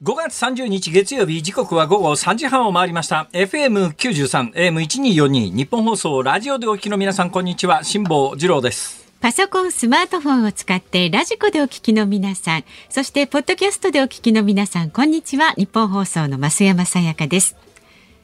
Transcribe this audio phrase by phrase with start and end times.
[0.00, 15.54] 5月30日月曜日時刻は午後3時半を回りました FM93 AM1242 ニッポン放送ラジオでお聞きの皆さんこんにちは辛坊治郎ですパソコン、スマートフォンを使ってラジコでお聞きの皆さん、そしてポッドキャストでお聞きの皆さん、こんにちは。
[15.54, 17.56] ニッポン放送の増山さやかです。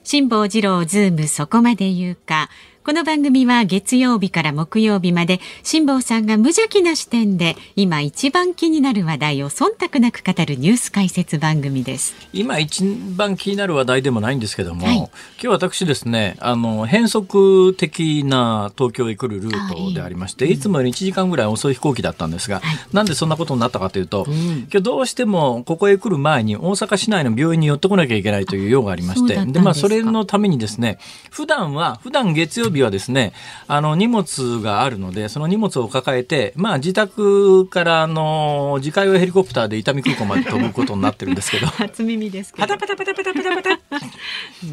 [0.04, 2.48] 辛坊治郎ズームそこまで言うか。
[2.86, 12.14] この番組は月曜日から木曜日まで辛坊さんが無邪気な視点で今一番気になる話題を忖度なく語るニュース解説番組です。
[12.34, 12.84] 今一
[13.16, 15.08] 番気になる話題でもないんですけども、はい、今
[15.38, 30.98] 日私ですねあの変則的な東京へ来るルートでありましていいつもより1時間ぐらい遅い飛行機だったんですが、はい、なんでそんなことになったかというと、うん、今日どうしてもここへ来る前に大阪市内の病院に寄ってこなきゃいけないという用がありましてでまあそれのためにですね
[31.30, 33.32] 普段は普段月曜日はですね、
[33.66, 41.66] あの、荷物があるので、その荷物を抱えて、まあ、自宅から、あの、自家用ヘリコプターで伊丹空港まで飛ぶことになってるんですけど。
[41.78, 42.66] 初耳ですけど。
[42.66, 43.80] パタパタパタパタパタパタ。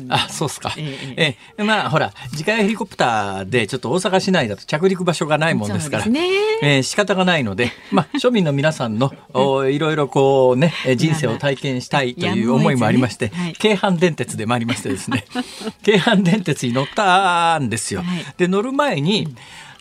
[0.09, 0.73] あ、そうっすか。
[0.77, 6.27] えええまあ、ほら、自家用ヘリコプターで、ちょっと大阪市内だと着陸場所がないもんですから、ね
[6.61, 15.25] えー、仕方がないので、 まあ、庶民の皆さんの、おいろいろこうね、人生を体験したいという思いもありまして、はい、京阪電鉄で参りましてですね、
[15.83, 17.90] 京阪電鉄に乗ったんですよ。
[17.97, 19.27] はい、で乗る前に、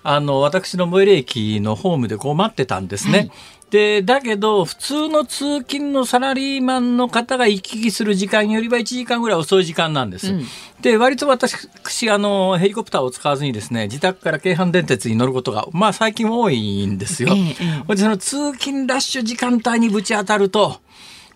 [0.03, 3.19] あの私の最寄り駅のホームでこう待ってたんですね。
[3.19, 3.33] はい
[3.70, 10.33] で、だけど、普通の通勤のサラリーマンの方が行き来する時間よりは1時間ぐらい遅い時間なんです。
[10.33, 10.44] うん、
[10.83, 17.31] で、割と私、あの、ヘリコプターを使わずにですね、自宅から京阪電鉄に乗ることが、まあ最近多いんですよ。
[17.33, 17.55] え
[17.88, 20.81] え、で、その通勤ラッシュ時間帯にぶち当たると、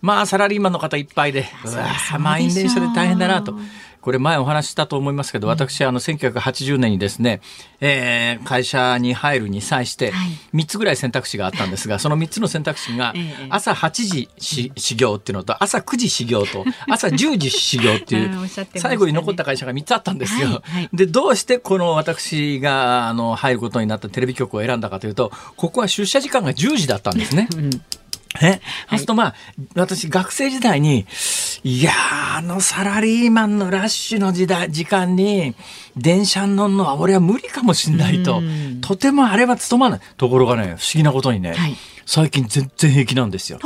[0.01, 3.57] まあサラリーマンの方いっぱいで、うわ満員電車で大変だなと。
[4.05, 7.41] これ前お話したと思いますけど、私、あの、1980年にですね、
[7.81, 10.13] えー、会社に入るに際して、
[10.53, 13.15] 3つぐらい選択肢があったんですが、その3つの選択肢が、
[13.49, 20.61] 朝8時し始業っていうのと、朝9時始業と、 朝10時始業っていう、最後に残った会社が3つあったんですよ。
[20.93, 27.49] で、どうしてこの私が、あの、入ることになったテレビ局を選んだかというと、ここは出社時間が10時だったんですね。
[28.41, 29.35] うんえ、そうするとまあ、
[29.75, 31.05] 私学生時代に、
[31.63, 31.91] いや
[32.37, 35.55] あのサラリーマンのラッシュの時代、時間に、
[35.97, 38.41] 電車に乗るのは俺は無理かもしんないと、
[38.81, 39.99] とてもあれは務まない。
[40.17, 41.75] ところがね、不思議なことにね、はい。
[42.05, 43.59] 最近全然平気なんですよ。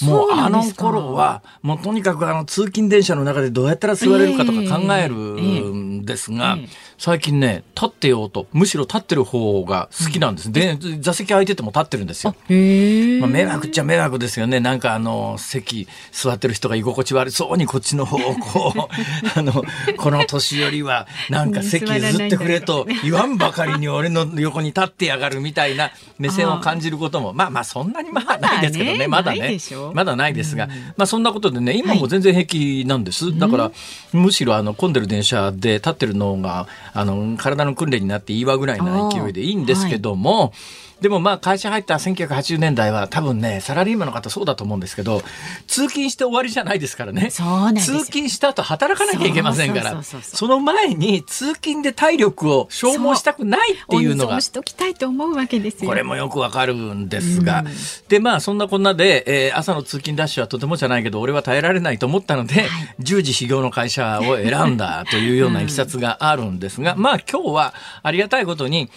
[0.00, 6.56] もうあの頃は、もうとにかくあの通勤電車の中でどうやったら座れるかとか考えるんですが、
[7.04, 10.52] 最近ね、立ってようと、むしろ立ってる方が好きなんです。
[10.52, 12.32] で、座席空いてても立ってるんですよ。
[12.32, 14.60] まあ、迷惑っちゃ迷惑ですよね。
[14.60, 18.80] なんかあの、席座ってる人が居心地悪そうにこっちの方をこう、
[19.36, 19.64] あの、
[19.96, 25.90] この年寄りはなんか席譲ってくれと言わんばかりに俺の横に立ってやがるみたいな
[26.20, 29.58] 目線を感じることも、まあまあそんなにまあないですけどね、まだね、
[29.92, 33.36] まだないですが、まあそんなことでね、今も全然平気なんです。
[33.36, 33.72] だから、
[34.12, 40.52] むしろあの混んでる電車で立ってるのが、あの、体の訓練になっていいわぐらいな勢いでいいんですけども、
[41.02, 45.22] でもまあ会社入った1980年代は多分ね、サラリーマンの方そうだと思うんですけど、
[45.66, 47.30] 通勤して終わりじゃないですからね。
[47.30, 54.40] 通勤した後働かなきゃいけませんから、その前に通勤で体力を消耗したくないっていうのが。
[54.42, 55.88] しときたいと思うわけですよ。
[55.88, 57.66] これもよくわかるんですが、うん、
[58.08, 62.68] でまあそんなこんなで、えー、朝の通勤ダッシュはとてもじゃないけど、俺は耐えられないと思ったので、はい、
[63.00, 68.90] 10時始業の会社を選んだというようないきさつがあるんですが、うん、まあ今日はありがたいことに、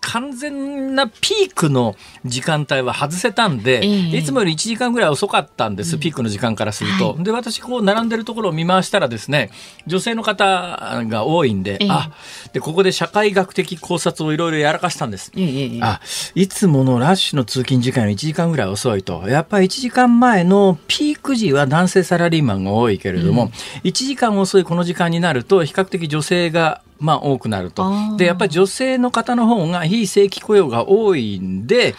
[0.00, 7.12] 完全なピークの時間帯は外せたんで、えー、いつもより1時間ぐらい遅かったんです、ピークの時間からすると。
[7.12, 9.50] はい、で、私、こう、並んでるところを見回したらですね、
[9.86, 12.10] 女性の方が多いんで、えー、あ、
[12.52, 15.32] で、ここで社会学的考察をいろいろやらかしたんです。
[15.36, 16.00] えー、あ、
[16.34, 19.28] いつものラッシュの通勤時間より1時間ぐらい遅いと。
[19.28, 23.50] やっぱり1時間前のピーク時は男性サラリーマンが多いけれども、うん、
[23.84, 28.16] 1時間遅いこの時間になると、比較的女性がまあ、多くなると。
[28.18, 31.94] で、やっぱり女性の方の方が非正規雇用が多いんで、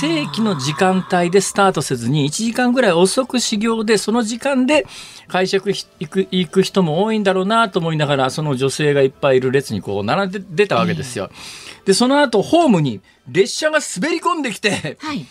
[0.00, 4.84] 正規の時間帯でスタートせずに、1時間ぐらい遅く始業で、その時間で
[5.28, 11.30] 会食行く行く人も多いんだろうなと思いながら、その女性がいっぱいいる列にこう並んで出たわけですよ。
[11.84, 13.00] で、その後、ホームに
[13.30, 15.26] 列車が滑り込んできて、はい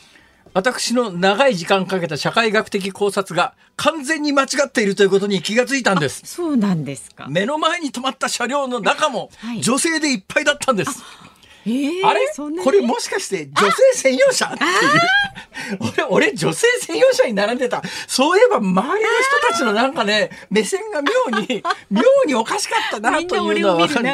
[0.55, 6.21] 私の長い時間かけた社会学的考察が完全に間違っているということに気がついたんです。
[6.23, 7.27] そうなんですか。
[7.29, 9.29] 目の前に止まった車両の中も
[9.61, 11.03] 女性でいっぱいだったんです。
[11.65, 12.31] えー、あれ？
[12.63, 14.45] これもしかして女性専用車？
[14.47, 14.69] っていう。
[15.79, 17.81] 俺俺女性専用車に並んでた。
[18.07, 19.09] そういえば周りの
[19.41, 24.05] 人たちのなんかね目線が妙に 妙におかしかったなというのは分かる。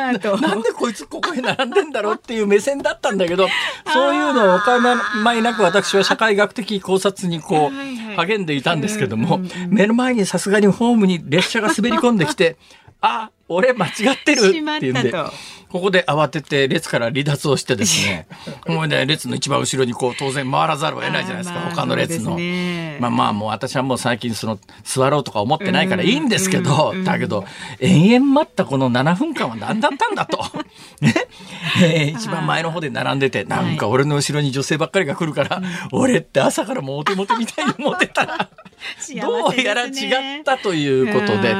[0.41, 3.47] なんでこいつここに並んでんだろうっていう目線だったんだけど
[3.91, 12.57] そういうのをお構いなく私は社会学的考察にこう励んでいたんですけども目の前にさすがにホームに列車が滑り込んできて
[13.01, 15.13] あ俺間違ってるって言うんで。
[15.71, 18.27] ここで慌てて列から離脱をしてですね、
[18.67, 22.37] もうね、列の一番後ろにこう当然回らざるを得ないじゃないですか、他の列の。
[22.99, 27.45] まあまあもう私はもう最近その座ろうとか思ってないからいいんですけど、だけど、
[27.79, 30.43] 延々待ったこの7分間は何だったんだと。
[31.01, 31.13] ね、
[31.81, 38.49] えー、一番前の方で並んでて、なんか俺の後ろに女性ばっかりが来るから、俺って朝からもうお手元みたいに思ってたら、
[39.21, 41.55] どうやら違ったということで、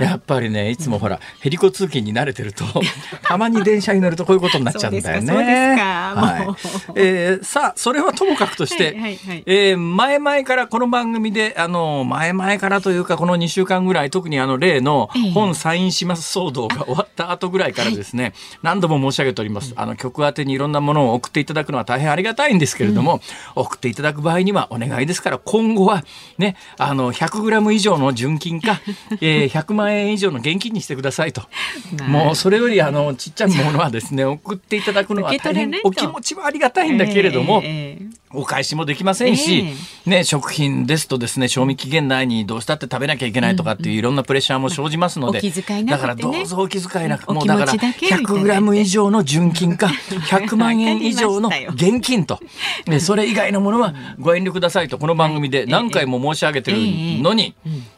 [0.00, 2.64] やっぱりね、いつもほら、ヘリコ通勤に慣れてると、
[3.36, 5.76] たまに電車に乗るとこういうことになっちゃうんだよね。
[5.76, 19.74] はい、えー、さあ、それはともかくとして、はいはいはい、えー、前々からこの番組で、あの、前々からというか、この2週間ぐらい、特にあの、例の本サインします騒動が終わった後ぐらいからですね、はい、何度も申し上げております。
[19.76, 23.20] あの、曲宛てにいろんなものを送っていただくのは大変ありがたいんですけれども、
[23.56, 26.04] うん、送っていただく場合にはお願いですから、今後は、
[26.38, 28.80] ね、あの、100グラム以上の純金か、
[29.20, 31.42] えー、100万円以上の現金にしてくださいと。
[32.08, 39.64] もう、それより、あの、ちっちゃいものはですね 送っていただくのは大変お気持ちはありがたいんだけれども、えー、お返しもできませんし、
[40.06, 52.38] えー、ね、食品ですとですね賞味期限内にどうしたって食べなきゃいけないとかっていういろんなプレッシャーも生じますので、ね、だからどうぞお気遣いなく、もうだから 100g 以上の純金か100万円以上の現金と、
[52.86, 57.54] ね、それ以外のものはご遠慮くださいとこの番組で何回も申し上げてるのに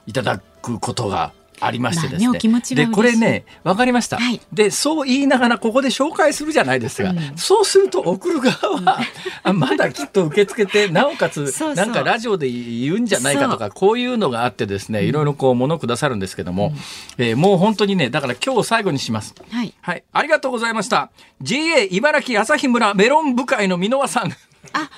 [0.06, 2.30] いただくことがありましてですね。
[2.30, 2.38] ね
[2.74, 16.72] でこれね分かりました、はい、でそう言いながらここで紹介するじゃないですが、うん、そうすると送る側はまだきっと受け付けてなおかつ なんかラジオで言うんじゃないかとかこういうのがあってですねいろいろこう物くださるんですけども、
[17.18, 19.34] うん、えー、もう本当にねだから今日最後にします。
[19.50, 21.10] はい、はい、ありがとうございました。
[21.40, 24.32] JA 茨城朝日村メロン部会の箕輪さん。
[24.72, 24.90] あ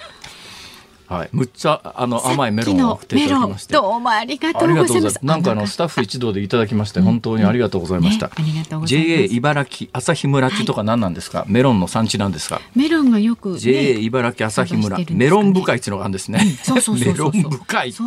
[1.11, 3.75] はい、むっちゃあの甘いメロンを送っていただきまして。
[3.75, 5.19] どうもありがとうございます。
[5.23, 8.45] なんかあのスタッフ一同でいただきまして本当にありがとうございました、うん。
[8.45, 12.61] ね、JA 茨城朝日村地とか何なんですか、はい、メロンの産地なんですか？
[12.77, 18.03] メロンがよく、ね、JA 茨城朝日村、ね、メロン部会っていうのがあるんですね、そうそうメロン部会って。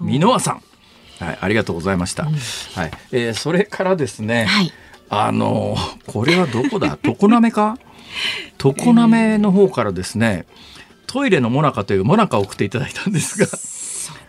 [0.00, 0.62] 箕輪さん。
[1.18, 2.22] はい、ありがとうございました。
[2.22, 2.40] うん、はい、
[3.10, 4.72] えー、それからですね、はい、
[5.08, 7.78] あのこれはどこだ、 常滑か？
[8.58, 10.46] 常滑の方からですね。
[11.14, 13.46] トイレのモナカというモナカを送っていただいたんですが。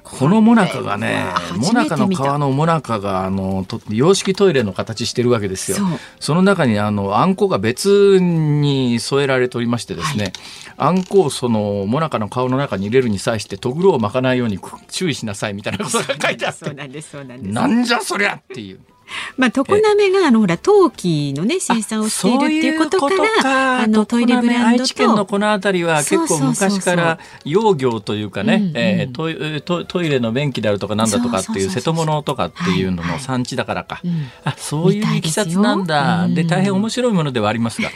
[0.03, 1.25] このモナカがね、
[1.57, 5.77] モナカの皮のモナカがあの洋式トイレの形してるわけですよ。
[6.19, 10.33] その中にあのあんこが別に添えられておりましてですね、はい、
[10.77, 18.79] あんこをそのモナカの顔の中に入れるに際してとぐろを巻かないように注意しなさいみたいなことが書いてあって、なんじゃそりゃっていう。
[19.37, 23.09] まあ、常滑があのほら陶器のね生産をしているっていうことか
[23.43, 24.83] らあのトイレブランドと。
[24.83, 34.07] 愛知県のこの辺りは結構昔から養業というかね、えトイトトイレの便器であるとかなんだとかっていう瀬戸物とかっていうのの産地だからか、はい。
[34.07, 36.27] はい、あそういういきさつなんだ。
[36.29, 37.89] で大変面白いものではありますが。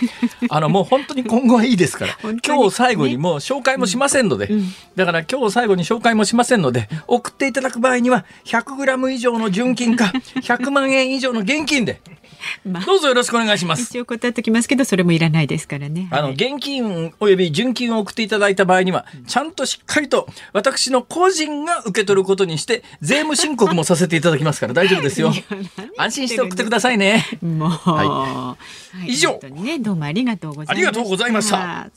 [0.49, 2.17] あのもう本当に今後はいいですから。
[2.45, 12.01] 今日最後にもう紹介もしませんので、うん、だから今日最後に紹介もしませんので送っていただく場合には100グラム以上の純金か100万円円以上の現金で。
[12.85, 13.83] どうぞよろしくお願いします。
[13.83, 16.07] 一応答えときますけど、それもいらないですからね。
[16.11, 25.33] あの、現金および純金を送っていただいた場合には、ちゃんとしっかりと私の個人が受け取ることにして、税務申告もさせていただきますから大丈夫ですよ。
[25.97, 27.25] 安心して送ってくださいね。
[27.41, 27.69] もう。
[27.69, 28.57] は
[29.05, 29.11] い。
[29.13, 29.39] 以上。
[29.55, 30.71] ね、どうもありがとうございました。
[30.71, 31.89] ありがとうございました。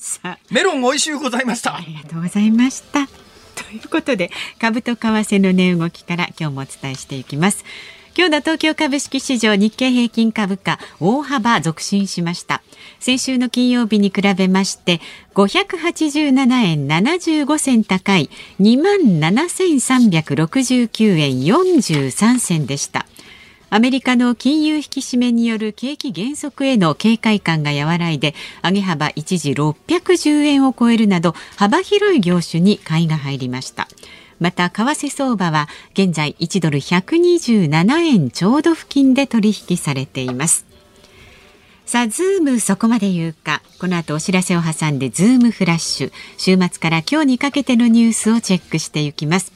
[0.50, 1.77] メロン美味しゅうございました。
[1.77, 3.07] ありがとうございました。
[3.55, 7.65] ということで、株と為替の値動きから今日もお伝えしていきます。
[8.14, 12.61] 今日の東京株式市場日経平均株価大幅続伸しました。
[13.00, 15.00] 先週の金曜日に比べまして
[15.35, 18.28] 587円75銭高い
[18.61, 23.07] 27,369円43銭でした。
[23.71, 33.88] アメリカの金融引き締めによる景気減速への警戒感が和らいで上げ幅一時610円を超えるなど幅広い業種に買いが入りました。
[34.43, 40.67] また為替相場は現在1ドル127円ちょうど付近で取引されています
[41.87, 43.61] さあ、ズームそこまで言うか。
[43.79, 46.13] この後お知らせを挟んで、ズームフラッシュ。
[46.39, 49.53] 週末から今日にかけてのニュースをチェックしていきます。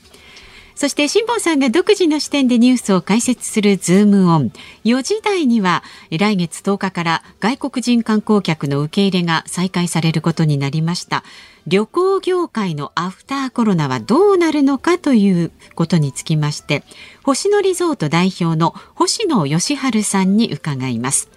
[0.74, 4.52] そして辛坊さんが独自の視点でニュースを解説するズームオン。
[4.84, 11.24] 4時台には来月10日から外国人観光客の受け入れが再開されることになりました。
[11.66, 16.84] 旅行業界のアフターコロナはどうなるのかということにつきまして、
[17.24, 21.28] 星野リゾート代表の星野佳路さんに伺います。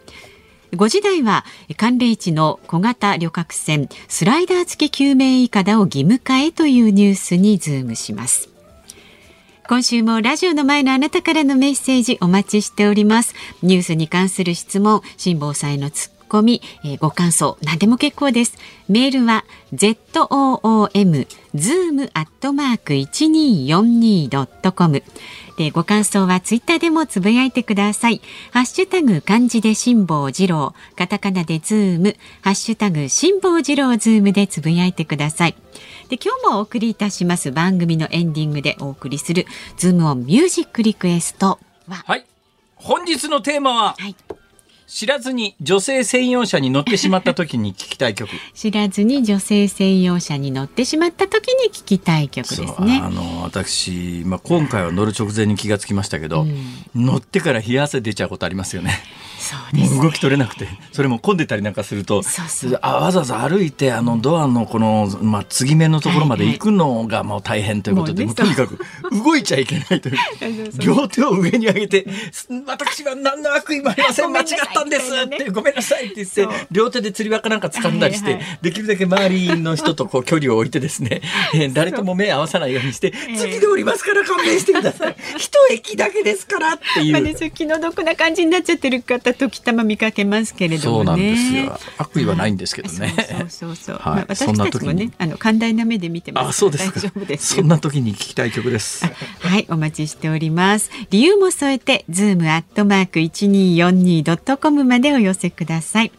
[0.73, 1.45] 5時台は
[1.77, 8.49] 寒冷地の小型旅客船スライダー付き救命いかだを義務化へというニュースにズームします。
[9.67, 13.33] 今週もラジオの前のあなたからのメッセージお待ちしております。
[13.63, 18.55] ニュースに関する質問、辛坊さんへのツッコミ、えー、ご感想、何でも結構です。
[18.87, 19.43] メールは
[19.73, 25.03] zoom zoom アットマーク一二四二ドットコム。
[25.57, 28.21] で、ご感想はツイッターでもつぶやいてください。
[28.51, 35.55] ハッシュタグ漢字で辛坊治郎、カタカナでズーム、ハッシュタグ辛坊治郎ズームでつぶやいてください。
[36.09, 39.45] で今日もお送りいたします番組のエンディングでお送りする
[39.77, 42.25] ズームオンミュージックリクエストははい
[42.75, 44.15] 本日のテーマは、はい、
[44.89, 48.31] 知らずに女性専用車に乗ってしまった時に聞きたい曲。
[48.55, 52.99] 知らずに女性専用車に乗ってしまった時に聞きたい曲ですね。
[53.03, 58.99] あの私、まあ、今回は乗る直前に気がつきましたけど、うん、乗ってから冷や汗出ちゃうことありますよね
[59.73, 62.21] ね、動き取れなくてそれも混んでたりなんかすると
[62.81, 68.79] あわざわざ歩いてあのドアのこの、まあ、継ぎ目のところまで行くのがもう大変ということで、はいはい、とにかく
[69.23, 72.05] 動いちゃいけないという両手を上に上げて
[72.67, 81.21] 私は何の悪意もありません間違ったんですってごめんなさいって言って両手で釣り輪かなんか掴んだりして、はいはい、できるだけ周りの人とこう距離を置いてですね、
[81.53, 87.13] えー、誰とも目合わさないようにして、次で降りますから勘弁してください一駅だけですからっていう。
[87.13, 91.79] まあ気の毒な感じになっちゃってる方時たま見かけますけれども、ね、そうなんですよ。
[91.97, 93.95] 悪意はないんですけどね、そうそうそう。
[93.95, 94.13] はい。
[94.15, 96.49] まあ、私たちもねあの寛大な目で見てます。
[96.49, 99.05] あそうです大丈夫ですそんな時に聞きたい曲です。
[99.05, 100.91] はいお待ちしております。
[101.09, 106.11] 理由も添えてズームアットマーク一二四二ドットコムまでお寄せください。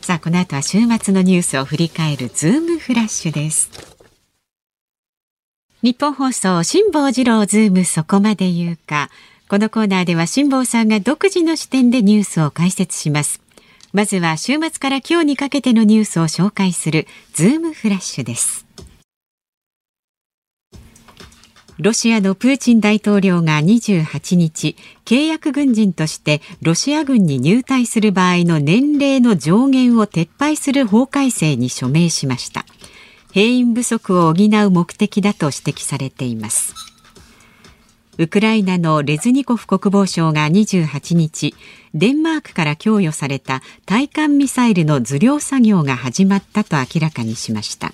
[0.00, 3.70] さあこの後は週末のニュースを振り返るズームフラッシュです。
[5.82, 9.08] ニッポン放送辛坊治郎ズームそこまで言うか
[9.50, 13.42] このコーナーでは辛坊さんが独自の視点でニュースを解説します。
[13.92, 18.64] まずは週末から今日にかけてのニュースを紹介するズームフラッシュです。
[21.78, 32.66] ロシアのプーチン大統領が28日契約軍人としてロシア軍に入隊する場合の年齢の上限を撤廃する法改正に署名しました。
[33.32, 36.89] 兵員不足を補う目的だと指摘されています。
[38.18, 41.54] ウクライナのレズニコフ国防相が28日
[41.94, 47.92] デンマークから供与された対艦ミサイルの受領作業が始まったと明らかにしました。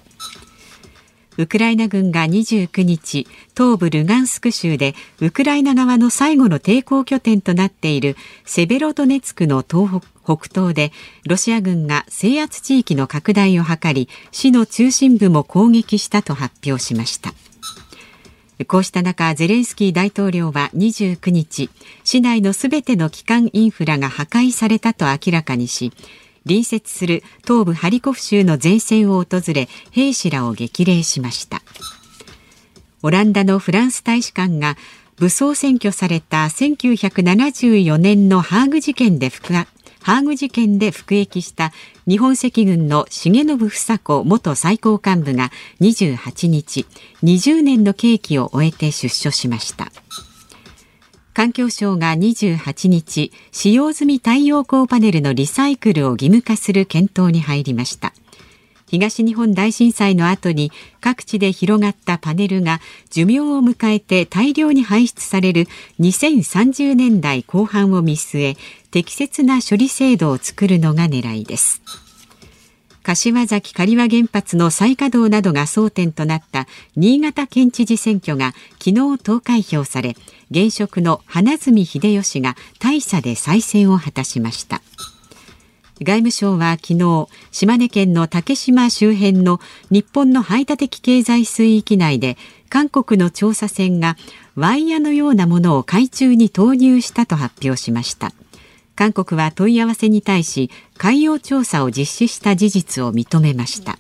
[1.39, 10.09] ウクライナ軍が29日東部ルガンスク州でウクライナ側の最後の抵抗拠点となっているセベロドネツクの東北
[10.39, 10.93] 北東で
[11.27, 17.33] ロシア軍が制圧地域の拡大を図り市の中心部も攻撃したと発表しました。
[18.65, 21.69] こうした中ゼレンスキー大統領は29日
[22.05, 25.93] 市内のすべての基幹インフラが破壊されたと明らかにし
[26.47, 31.61] 隣接する東部ハリコフ州の前線を訪れ兵士らを激励しました。
[33.03, 34.77] オランダのフランス大使館が
[35.17, 39.29] 武装占拠された1974年のハーグ事件で
[40.07, 41.73] ハーグ事件で服役した
[42.07, 46.87] 日本赤軍の重信房子元最高幹部が28日
[47.25, 49.91] 20年の刑期を終えて出所しました。
[51.35, 58.15] 環境省が28日使用済み太陽光パネルのリサイクルを義務化する検討に入りました。
[58.87, 65.67] 東日本大震災の後に各地で広がったパネルが寿命を迎えて大量に排出される
[66.01, 68.57] 2030年代後半を見据え
[68.91, 71.83] 適切な処理制度を作るのが狙いです。
[73.07, 76.67] 柏崎刈羽原発の再稼働などが争点となった
[76.97, 78.53] 新潟県知事選挙が
[78.85, 80.17] 昨日投開票され
[80.51, 84.83] 現職の花角秀吉が大差で再選を果たしました。
[86.03, 89.61] 外務省は昨日島根県の竹島周辺の
[89.91, 92.37] 日本の排他的経済水域内で
[92.69, 94.17] 韓国の調査船が
[94.57, 98.33] ワイヤのようなものを海中に投入したと発表しました。
[98.95, 103.99] 韓国は問い合わせに対し海洋調査を実施した事実を認めました。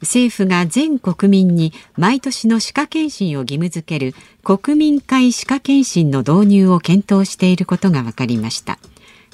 [0.00, 8.78] 政府が全国民に毎年の歯科検診を義務付ける国民会歯科検診の導入を検討していることが分かりました。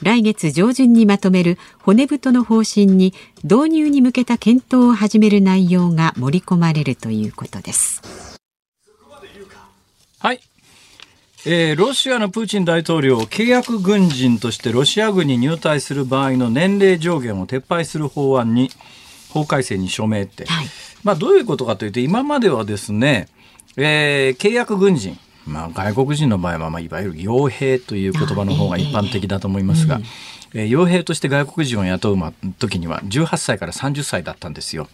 [0.03, 8.03] 来月上旬にまとめる骨太の方針に導入に向けた検討を始める内容が盛り込まれるということです。
[10.19, 10.41] はい。
[11.47, 18.71] えー、ロシアのプーチン大統領、契約軍人としてロシア軍に入隊する場合の年齢上限を撤廃する法案に、
[19.29, 20.67] 法改正に署名って、はい、
[21.03, 23.29] まあ、どういうことかというと、今まではですね、
[23.77, 30.01] えー、契約軍人、まあ、外国人の場合は、まあ、いわゆる傭兵という言葉の方が一般的だと思いますが、
[30.55, 34.89] えー、傭兵として外国人を雇う時には18歳から30歳だったんですよ。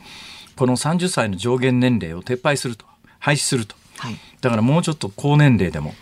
[0.56, 2.84] この30歳の上限年齢を撤廃すると
[3.18, 5.94] 廃止すると、はい、だからもうちょっと高年齢でも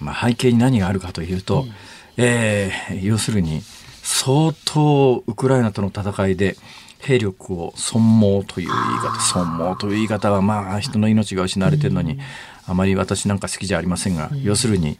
[0.00, 1.70] まあ、背景に何があるかというと、うん、
[2.16, 3.62] えー、要するに
[4.02, 6.56] 相当ウクライナとの戦いで
[7.00, 12.18] 兵力を損耗という言い方損耗という言い方はまあ人の命が失われてるのに、
[12.68, 14.98] あまり私なんか好きじゃありませんが、要するに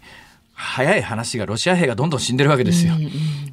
[0.54, 2.94] 早い話がロシア兵がどんどん死んでるわけですよ。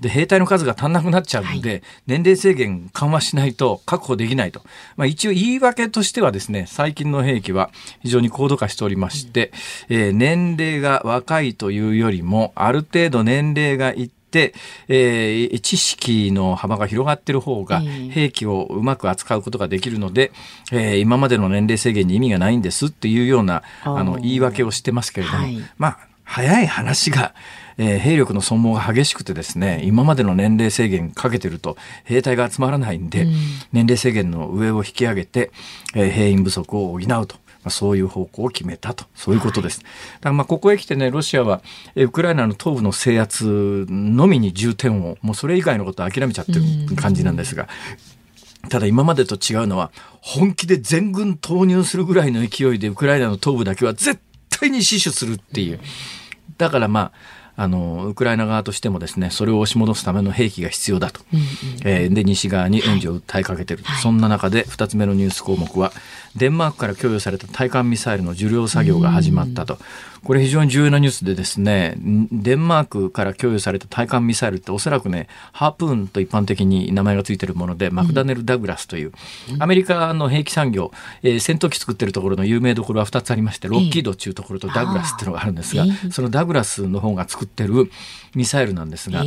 [0.02, 4.62] で兵隊の数が足んなくなっちゃうんで、はい、年齢制限緩和しないと確保できないと、
[4.98, 7.70] まあ、一応言い訳としてはですね最近の兵器は
[8.02, 9.52] 非常に高度化しておりまして、
[9.88, 14.15] えー、年齢が若いというよりもある程度年齢がいって、
[14.88, 20.32] えー、知識の幅が広がっている方が兵器をうまく扱うことができるので、
[20.72, 27.34] えー、今までの年齢制限に意味がないんですっていうようなあの言い訳をしてますけれども、はい、まあ早い話が、
[27.78, 33.34] えー、兵力の損耗が激しくてですね、今までの年齢制限かけてると兵隊が集まらないんで、うん、
[33.72, 35.52] 年齢制限の上を引き上げて、
[35.94, 37.45] えー、兵員不足を補うと。
[37.66, 39.80] まあ、そういう方向を決めたと、そういうことです。
[39.80, 41.62] はい、だからまあここへ来てね、ロシアは、
[41.96, 47.68] えウクライナの東部の制圧のみに重点を、もうそれ以外のことを諦めちゃってる感じなんですが、
[48.70, 49.92] ただ今までと違うのは、
[50.22, 54.20] 本気で全軍投入するぐらいの勢いでウクライナの東部だけは絶
[54.50, 55.80] 対に死守するっていう。
[56.60, 57.12] だからまあ
[57.58, 61.46] あのウクライナ側としてもですねそれを押し戻すための兵器が必要だと、うんうん、
[61.86, 65.92] えー、で西側に援助を訴えかけている、はい、そんな中で2つ目のニュース項目は
[66.36, 69.78] デンマークから供与された対艦ミサイルの受領作業が始まったと。
[70.26, 71.96] これ非常に重要なニュースでですね、
[72.32, 79.12] デンマークから供与された対艦ミサイルっておそらくね、ハープーンと一般的に名前がついているもので、マクダネル・ダグラスという、
[79.60, 80.92] アメリカの兵器産業、
[81.22, 87.92] えー、戦闘機作ってるところの有名どころは2つありまして、ロッキードっていうところとダグラスっていうのがあるんですが、そのダグラスの方が作ってる
[88.34, 89.24] ミサイルなんですが、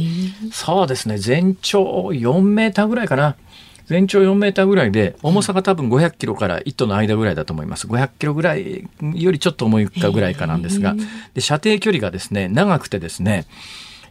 [0.51, 3.37] そうですね、全長4メーターぐらいかな。
[3.89, 7.87] 全長4メーターぐらいで、重さが多分500キロから1トンの間ぐらいだと思います。
[7.87, 10.95] 500キロぐらいよりちょっと重いかぐらいかなんですが、
[11.33, 13.47] で射程距離がですね、長くてですね、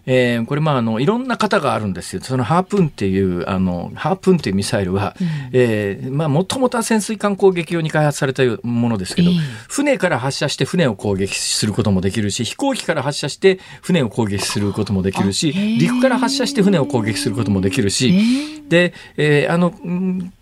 [0.10, 2.22] えー、これまああのいろんな型があるんですよ。
[2.24, 19.74] そのハープーンっていうあのハープーンっていうミサイルは、うん、えー、まあもともとは潜水艦攻撃用に開発されたものですけど、えー、船から発射して船を攻撃することもできるし、飛行機から発射して船を攻撃することもできるし、陸から発射して船を攻撃することもできるし、で、えー、あの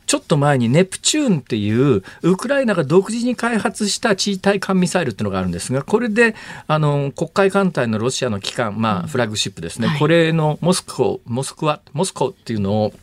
[0.06, 6.36] ちょっと前にネプチューンっていうウクライナが独自に開発した地位対艦ミサイルっていうのがあるんですがこれで
[6.68, 12.94] あの黒海艦隊のロシアの機関、まあ、フラッグシップですね、はい、これのモスコモスクワモスコっていうのを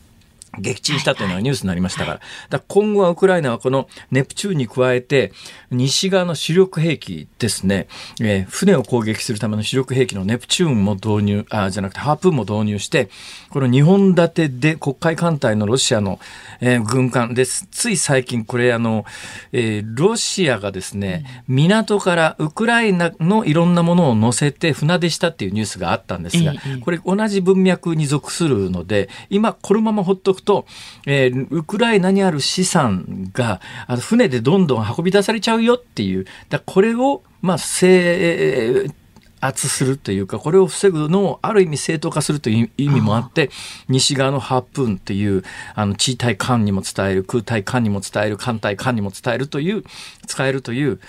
[0.59, 2.23] 撃沈したというのがニュースになりましたから、だか
[2.57, 5.31] ら今後はウクライナはこのネプチューンに加えて、
[5.71, 7.87] 西側の主力兵器ですね、
[8.21, 13.09] えー、船を攻撃するための主力兵器のネプチューンも導入、あじゃなくてハープーンも導入して、
[13.49, 16.19] この2本立てで黒海艦隊のロシアの、
[16.61, 17.67] えー、軍艦です。
[17.71, 19.05] つい最近これあの、
[19.51, 30.65] えー、ロシアがですね、港からウクライナのいろんなものを乗せて船出したっていうニュースがあったんですが、これ同じ文脈に属するので、今このままほっとくと、
[31.05, 38.89] えー、ウクライナにある資産があの船でどんどん運び出されちゃうよっていう、だこれを、まあ、制
[39.45, 43.49] 圧するというか、これを防ぐのをある意味正当化するという意味もあって、
[43.89, 45.43] 西側のハープーンっていう、
[45.75, 49.83] あの、地対艦にも伝える、空対艦にも伝える、艦対艦にも伝えるという、
[50.27, 50.99] 使えるという、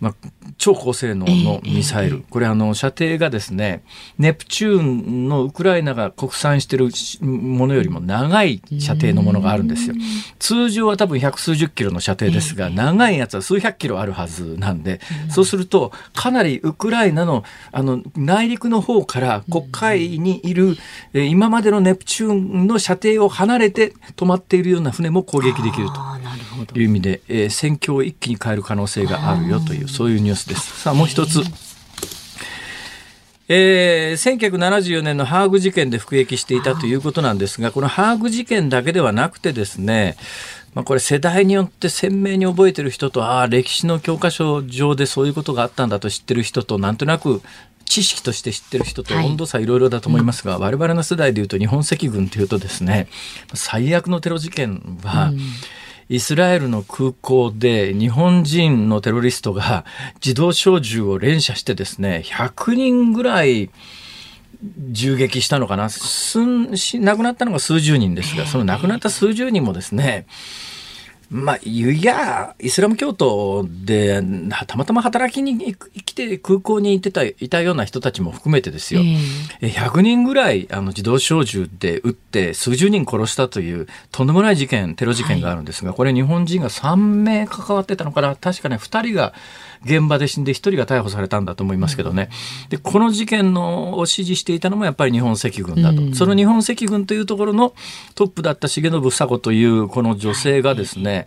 [0.00, 0.14] まあ、
[0.58, 3.82] 超高性能のミサイル、これあの射程がですね
[4.18, 6.90] ネプチューンのウクライナが国産している
[7.24, 9.94] ものよりも長い射程のものがあるんですよ。
[10.38, 20.76] 通常は多分百数十キロの射程ですが、長いやつは数百キロあるはずなんで、そうするとかなりウクライナのあの内陸の方から国海にいる、
[21.14, 25.94] 今までのネプチューンの射程を離れて止まっているような船も攻撃できると
[26.74, 30.82] いう意味で、えー、戦況を一気に変える可能性があるよという、そういうニュースです。
[30.82, 31.40] さあ、もう一つ。
[33.48, 40.16] えー、1974年のハーグ事件で服役していたということなんですが、このハーグ事件だけではなくてですね、
[40.74, 47.40] まあ、これ世代によって鮮明に覚えてる人と、ああ、歴史の教科書上でそういうことがあったんだと知ってる人と、なんとなく
[47.86, 53.08] 知識として知ってる人と温度差いろいろだと思いますが、はい、我々の世代でいうと日本赤軍というとですね
[53.54, 55.38] 最悪のテロ事件は、うん
[56.08, 59.84] イスラエルの空港で日本人のテロリストが
[60.16, 63.70] 自動小銃を連射してですね、100人ぐらい
[64.90, 65.90] 銃撃したのかな。
[65.90, 70.26] すんし、亡くなったのが数十人ですが、その亡くなった数十人もですね、
[71.28, 74.22] まあ、いや、イスラム教徒で、
[74.66, 79.00] たまたま働きに来て空港に行ってた、いたような人たちも含めてですよ。
[79.60, 89.34] えー、100人ぐらい、あの、自動小銃で撃って数十人殺したという、とんでもない事件、テロ事件があるんですが、はい、これ日本人が3名関わってたのかな確かね、2人が
[89.84, 92.30] 現場で死んで1人が逮捕されたんだと思いますけどね。
[92.68, 96.02] で、この事件のを指示していたのもやっぱり日本赤軍だと。
[96.02, 97.74] うん、その日本赤軍というところの
[98.14, 101.26] トップだった重信房子というこの女性がですね、はい。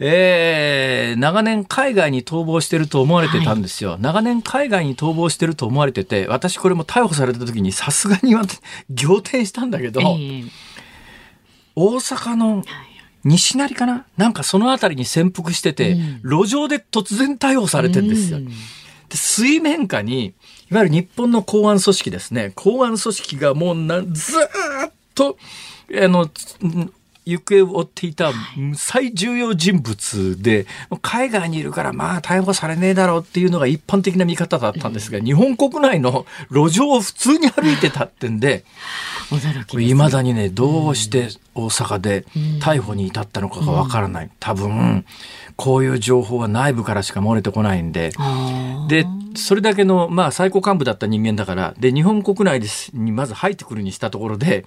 [0.00, 10.50] えー、長年海外に逃亡してると思われてたんですよ、はい、長年海外に逃亡してると思われてて私これも逮捕された時にさすがに仰天したんだけど、えー、
[11.76, 12.64] 大阪の
[13.24, 14.06] 西成かな？
[14.16, 18.38] なんかその辺りに潜伏してて、うん、路上で突然逮捕されてんですよ。
[18.38, 18.52] うん、で
[19.14, 20.34] 水面下に
[20.70, 22.52] いわゆる日本の公安組織ですね。
[22.54, 24.38] 公安組織がもうなず
[24.86, 25.38] っと
[26.02, 26.30] あの
[27.24, 28.32] 行方を追っていた
[28.74, 30.66] 最重要人物で、
[31.02, 38.64] 海外にいるからまあ逮捕されねえだろうっていうのが一般的な見方だったんですが、日本国内の路上を普通に歩いてたってんで、
[39.80, 42.26] いまだにね、どうして大阪で
[42.60, 44.30] 逮捕に至ったのかがわからない。
[44.38, 45.04] 多分、
[45.56, 48.12] こういう情報は内部からしか漏れてこないんで、
[48.88, 49.06] で、
[49.36, 52.60] それだけの、まあ、最高幹部だった人間だから、で、日本国内
[52.92, 54.64] にまず入ってくるにしたところで、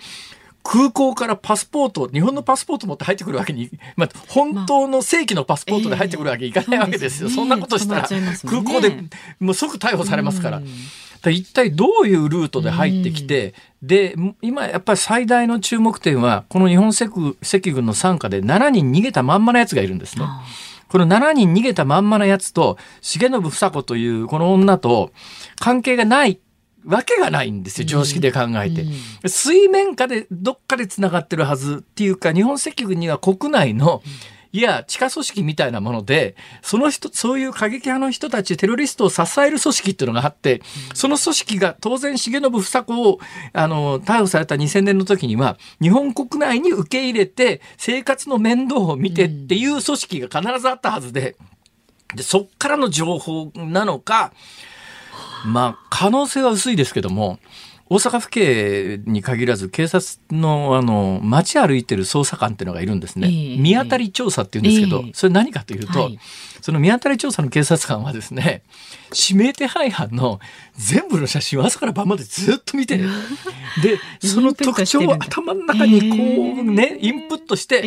[0.69, 7.29] 空港からパスポート、日本のパスポート持って入ってくるわけに、 まあ、本当の正規のパスポートで入ってくるわけいかないわけですよ。
[7.29, 8.09] そんなことしたら、
[8.45, 9.05] 空港で
[9.39, 10.61] もう即逮捕されますから。
[11.31, 20.25] 一体どういうルートで入ってきて、で、今やっぱり最大の注目点は、この日本赤軍の傘下で7人逃げたまんまのやつがいるんですね。
[20.89, 25.11] この7人逃げたまんまのやつと、重信房子というこの女と
[25.59, 26.39] 関係がない
[26.87, 28.81] わけがないんですよ、常識で考えて。
[28.81, 28.85] う
[29.27, 34.01] ん、水面下でどっかで繋がってるはずっていうか、日本赤軍には国内の、
[34.53, 40.61] いや、地下組織みたいなもので、その人、そういう過激派の人たち、テロリストを支える組織っていうのがあって、
[40.93, 43.19] その組織が当然、重信房子を、
[43.51, 51.35] あの、逮捕された2000年の時には、日本国内に受け入れて、生活の面倒を見てっていう組織が必ずあったはずで、
[52.15, 54.31] で、そっからの情報なのか、
[55.45, 57.39] まあ、可能性は薄いですけども、
[57.89, 66.19] 大阪府警に限らず警察のあの街歩いてる捜査官っていうのがいるんですね、えー、見当たり調査っていうんですけど、えー、それ何かというと、はい、
[66.61, 68.63] その見当たり調査の警察官はですね
[69.29, 70.39] 指名手配犯の
[70.75, 73.09] 全部の写真を朝から晩までずっと見てる
[73.81, 76.15] で その特徴を頭の中にこ
[76.61, 77.83] うね、インプットして、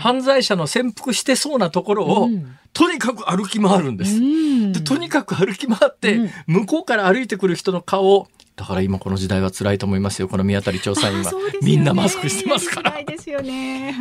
[0.00, 4.20] 犯罪者の潜伏してそうなところを、うん、とにかく歩き回るんです。
[4.72, 10.26] でとにかく歩き回って、向こうから歩いてくる人の顔をだから今この時代は辛いと思いますよ。
[10.26, 13.06] この見当たり調査員は、ね、みんなマスクしてますから、ね、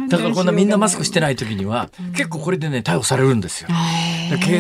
[0.10, 3.70] だからこんなみんなマスクしてない時には、うん、結構これでね逮捕されるんですよ。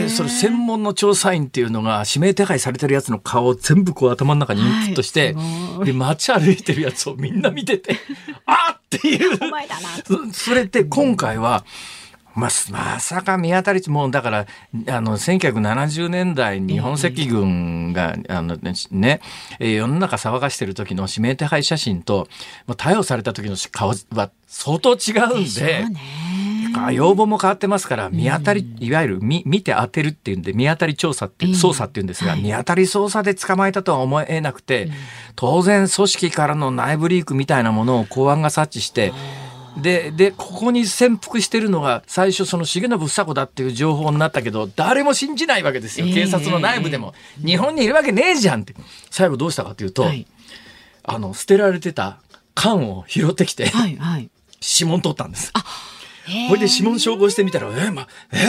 [0.10, 7.96] それ専門の調査員っていうのが指名手配されてるやつの顔を全部こう頭の中にインプットして、はい、で街歩いてるやつをみんな見てて
[8.46, 9.40] あっていう。
[10.32, 11.97] それで今回は、うん
[12.38, 14.46] ままさか見当たりもうだから
[14.88, 18.58] あの1970年代日本赤軍が、あの
[18.92, 19.22] ね、
[19.60, 22.28] 世の中騒がしてる時の指名手配写真と
[22.68, 25.86] 逮捕された時の顔は相当違うんで。
[26.92, 34.90] 要望も変わってますから見当たり、いわゆる見見て当てるっていうんで見当たり調査って捜査っていうんですが、見当たり捜査で捕まえたとは思えなくて、
[35.36, 39.12] 当然組織からの内部リークみたいなものを公安が察知して。
[39.82, 46.08] で、で、ここに潜伏してるのが、最初その重信房子だっていう情報になったけど、誰も信じないわけですよ。
[46.08, 47.14] 警察の内部でも。
[47.40, 48.74] えー、日本にいるわけねえじゃんって。
[49.10, 50.26] 最後どうしたかというと、はい、
[51.04, 52.20] あの、捨てられてた
[52.56, 54.30] 缶を拾ってきて、はいはい、
[54.62, 55.52] 指紋取ったんです。
[55.54, 55.64] あ
[56.50, 58.40] ほいで指紋照合してみたら、えー、ま、えー、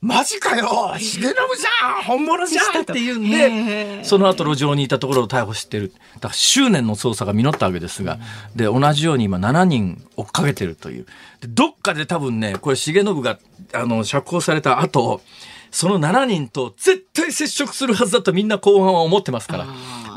[0.00, 0.92] マジかよ。
[0.94, 2.02] 重信じゃん。
[2.04, 2.82] 本物じゃん。
[2.82, 5.92] って言うんで、その後路上にいたところを逮捕してる。
[6.14, 8.18] だから執念の捜査が実ったわけですが、
[8.54, 11.06] で、同じように今7人追っかけてるという。
[11.40, 13.38] でどっかで多分ね、これ重信が、
[13.72, 15.22] あの、釈放された後、
[15.70, 19.66] その7人と絶対接触するはずだとみんな後半は思ってますから、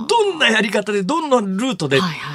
[0.08, 2.35] どんなやり方で、どんなルートで、はいはい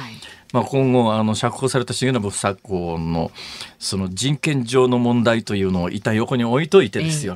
[0.53, 3.31] まあ、今後あの釈放された重信房子の
[3.79, 7.35] その人権上の問題というのを一旦横に置いといてですよ、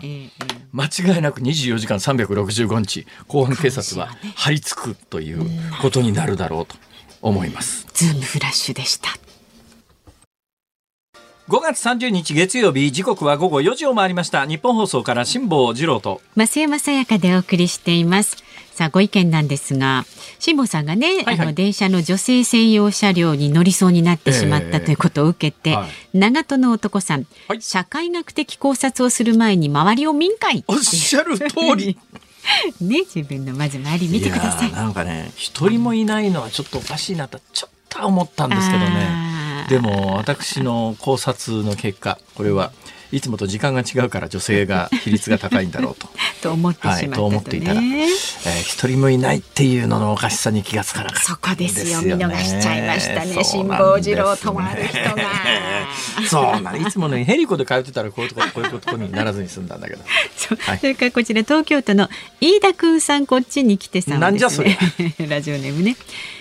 [0.71, 5.45] 間違いなく24時間365日公安警察は張り付くという
[5.81, 6.75] ことになるだろうと
[7.21, 7.87] 思います。
[7.93, 9.09] ズームフラッシュでした
[11.47, 14.47] 5月30日月曜日時刻は午後4時を回りました。
[14.47, 16.19] 日本放送から辛坊治郎と。
[16.35, 18.37] 増山さやかでお送りしています。
[18.71, 20.05] さあご意見なんですが
[20.39, 31.45] 辛坊さんがね、はいはい、あの電車の女性専用車両に乗りそうになってしまったということを受けて、えーはい、長門の男さん、はい、社会学的考察をする前に周りを民会おっしゃる通
[31.77, 31.95] り。
[32.81, 34.71] ね自分のまず周り見てください。
[34.71, 39.24] なんかね一人もいないのはちょっとおかしいなとちょっと思ったんですけどね
[39.69, 42.71] でも私の考察の結果これは
[43.11, 46.07] いつもと時間が違うから女性が比率が高いんだろうと。
[46.41, 48.07] と思ってしまったと、ね、はい、と思っていたら、えー、
[48.61, 52.01] 一人もいないっていうののおかしさに気がつかなかった、そこですよ。
[52.01, 53.43] 見逃しちゃいましたね。
[53.43, 55.25] 辛坊治郎とある人が。
[56.29, 60.03] そうなん いつもねヘリコで通ってたらこういうとここういうことにならずに済んだんだけど。
[60.59, 62.09] はい、それからこちら東京都の
[62.41, 64.77] 飯田くんさんこっちに来てさんです、ね、なんじゃそれ
[65.27, 65.95] ラジオネームね。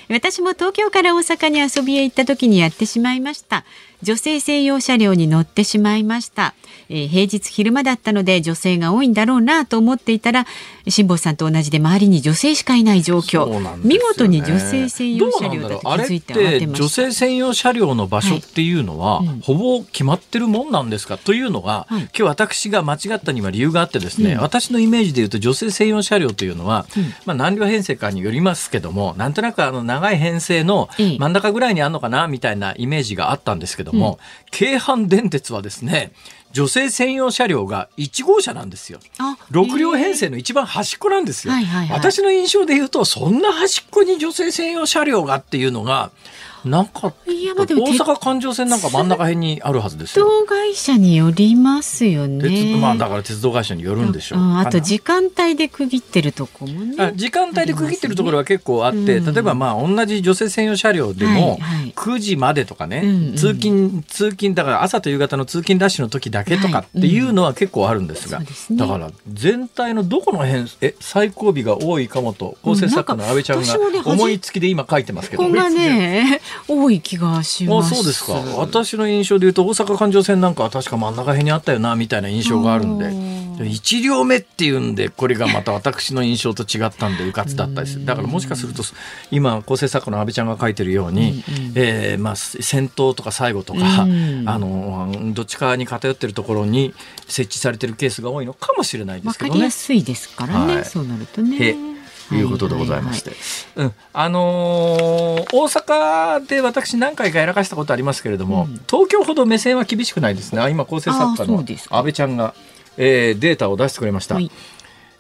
[0.09, 3.65] 私も東京から大阪に遊びへ行った時にやってしまいました。
[4.03, 6.53] 女性専用車両に乗ってしまいました、
[6.91, 10.45] えー、平日昼間だったので女性が多いんだろうなと思っていたら
[10.87, 21.17] 辛坊さんと同じで周りに女性しかいない状況、ね、見事に女性専用車両だと気づいて慌てま女性専用車両の場所っていうのは、はいうん、ほぼ決まってるもんなんですか？
[21.17, 34.19] というのが、はい、今日私が間違ったには理由があってですね、うん、私のイメージでいうと女性専用車両というのは、うん、まあ何両編成かによりますけどもなんとなくあの長い編成の真ん中ぐらいにあるのかなみたいなイメージがあったんですけども、
[34.51, 36.13] 京阪電鉄はですね
[36.53, 39.01] 女性専用車両が1号車なんですよ。
[39.51, 41.53] 6両編成の一番端っこなんですよ。
[41.53, 46.13] はいはいはい、私の印象で言うとそんな端っこに女性専用車両がっていうのが
[46.65, 50.25] なんかいやまあでも大阪環状線なんか真ん中辺にあるはずですよ。
[50.25, 52.77] 鉄道会社によりますよね。
[52.81, 54.39] まあだから鉄道会社によるんでしょう。
[54.39, 57.13] ああと時間帯で区切ってるとこもね。
[57.15, 61.59] 時間帯で区切ってるところは結構あって、ね、例えばまあ同じ女性専用車両でも
[61.97, 75.43] 9時までとかね、はいはい、通勤通勤だから朝と夕方の通勤ラッシュの時だけとかっていうのは結構あるんですが、はいうん、だから全体のどこの辺え最後尾が多いかもと構成作家の安倍ちゃんが思いつきで今書いてますけど。
[75.43, 77.95] ここがね多い気がします。
[77.95, 78.33] そうですか。
[78.57, 88.05] 私の印象で言うと大阪環状線なんかは確か真ん中辺にあったよなみたいな印象があるんで、一両目っていうんでこれがまた私の印象と違ったんでうかつだったです。
[88.05, 88.83] だからもしかすると
[89.31, 96.95] 今構成作家の阿部ちゃんが書いてるように、うんうん、えー、まあ先頭とか最後とか、あのどっちかに偏ってるところに
[97.29, 99.51] 設置されてるケースが多いのかもしれないですけどね。
[99.51, 100.75] わかりやすいですからね。
[100.77, 101.94] はい、そうなるとね。
[102.33, 102.43] い。
[102.43, 103.33] うことでございまして、
[103.77, 110.71] うん、あのー、大阪で私何回かやらかしたことありますけれども、うん、東京ほど目線は厳しくないですね。
[110.71, 112.55] 今構成作家の安倍ちゃんが、
[112.97, 114.37] えー、データを出してくれました。
[114.37, 114.51] はい。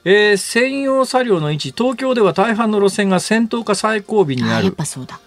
[0.07, 4.75] えー、専用車両の位置東京では大半の路線が先頭か最後尾にある。
[4.77, 5.19] あそうだ。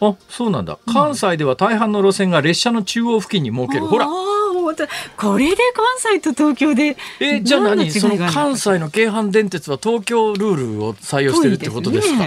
[0.00, 0.78] あそうなんだ。
[0.86, 4.08] 関西では大半の路線が列車の中央付近に設ける、ほら
[5.16, 7.90] これで関西と東京でえじゃあ何？
[7.90, 12.24] その関西の京阪電鉄は東京ルールを採用してるってことですか？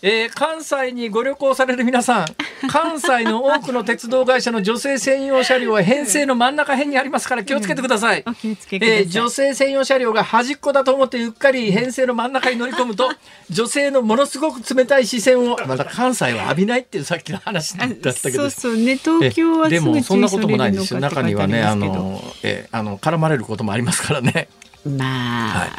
[0.00, 2.26] えー、関西にご旅行される皆さん、
[2.70, 8.22] 関西の多くの鉄道会社の女性専用車両は編成の真ん中辺にありますから気をつけてください。
[8.24, 13.10] うん、えー、女性専用車両が端っこだと思ってうっかり編成の真ん中に乗り込むと、
[13.50, 18.42] 女性のものすごく冷たい視線を、 また関西は浴びないっていうさっきの話だったけど。
[18.42, 21.00] そうそうね、東京はでもそんなこともないですよ。
[21.00, 24.48] 中にはね、あの、えー、あの絡まれることもありますからね。
[24.84, 25.70] まあ、はい、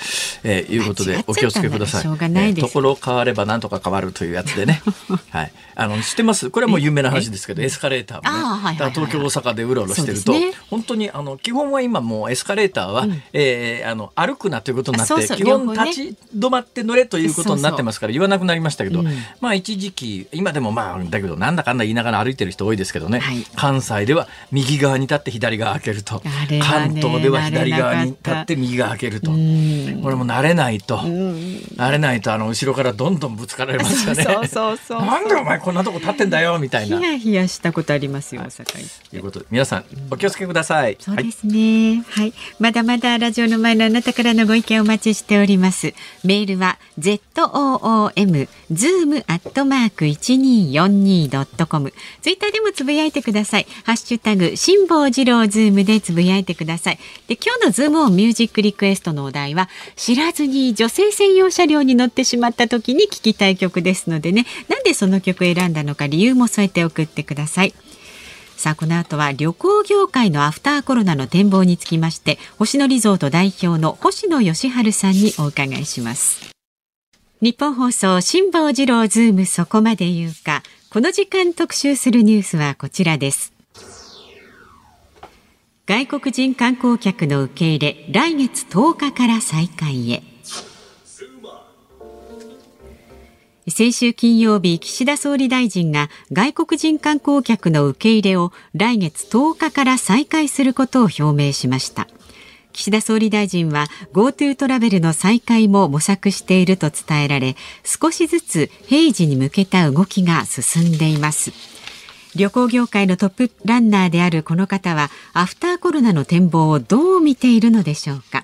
[0.44, 2.04] えー、いうことでお気をつけください。
[2.04, 4.82] いえー、ところ変わればなんとか変わるというやつでね。
[5.30, 6.50] はい、あの知ってます？
[6.50, 8.44] これはもう有名な話ですけど、エスカレーターもね。
[8.44, 19.04] はいはいはい、東京大阪でうろうろしてると、ね、本当にあの基本は今もうエスカレーターは、うん、えー、あの歩くなということになって、そうそう基本立ち止まって乗れということになってますから言わなくなりましたけど、
[19.40, 23.20] まあ一時期今でもまあだけどなんだかんだ言いながら歩いてる人多いですけどね。
[23.20, 29.32] はい、関西では右側に立って左側開けると、ね、関東では左側に立って右側開けると。
[29.32, 34.24] これも慣れないと、慣れないとあの後ろからどんどんぶつかられますよね。
[34.24, 36.98] そうそうそうなんでお前こんなとこ立ってんだよみたいな。
[36.98, 40.98] ヒヤヒヤしたことありますよ、大阪ということで皆さんお気をつけください。
[41.00, 42.24] そうですね、はい。
[42.24, 42.34] はい。
[42.60, 45.94] まだまだラジオの前のあなたからのご意見お待ちしております。
[46.24, 51.94] メールは z o o m zoom アットマーク一二四二ドットコム。
[52.24, 53.68] ツイッターでもつぶやいてください。
[53.84, 57.00] ハッシュタグ辛坊治郎ズームでつぶやいてください。
[57.28, 67.74] で今日のズームオンミュージックリクエストのお題は知らずに女性専用車両に乗ってしまった時に聞きたい曲ですのでねなんでその曲選選んだのか理由も添えて送ってください。
[68.56, 76.54] さあこの後は旅行業界のアフターコロナの展望につきまして星野リゾート代表の星野佳路さんにお伺いします。
[77.42, 80.62] 日本放送辛坊治郎ズームそこまで言うか。
[80.90, 83.54] この時間特集するニュースはこちらです。
[85.86, 90.29] 外国人観光客の受け入れ来月10日から再開へ。
[93.70, 102.08] 先週金曜日岸田総理大臣が外国人観光客の受け入れを来月10日から再開することを表明しました。
[102.72, 111.52] 岸田総理大臣は GoTo トラベルの再開も模索していると伝えられ少しずつ平時に向けた動きが進んでいます。
[112.36, 118.44] 旅行業界のトップランナーであるこの方はアフターコロナの展望をどう見ているのでしょうか。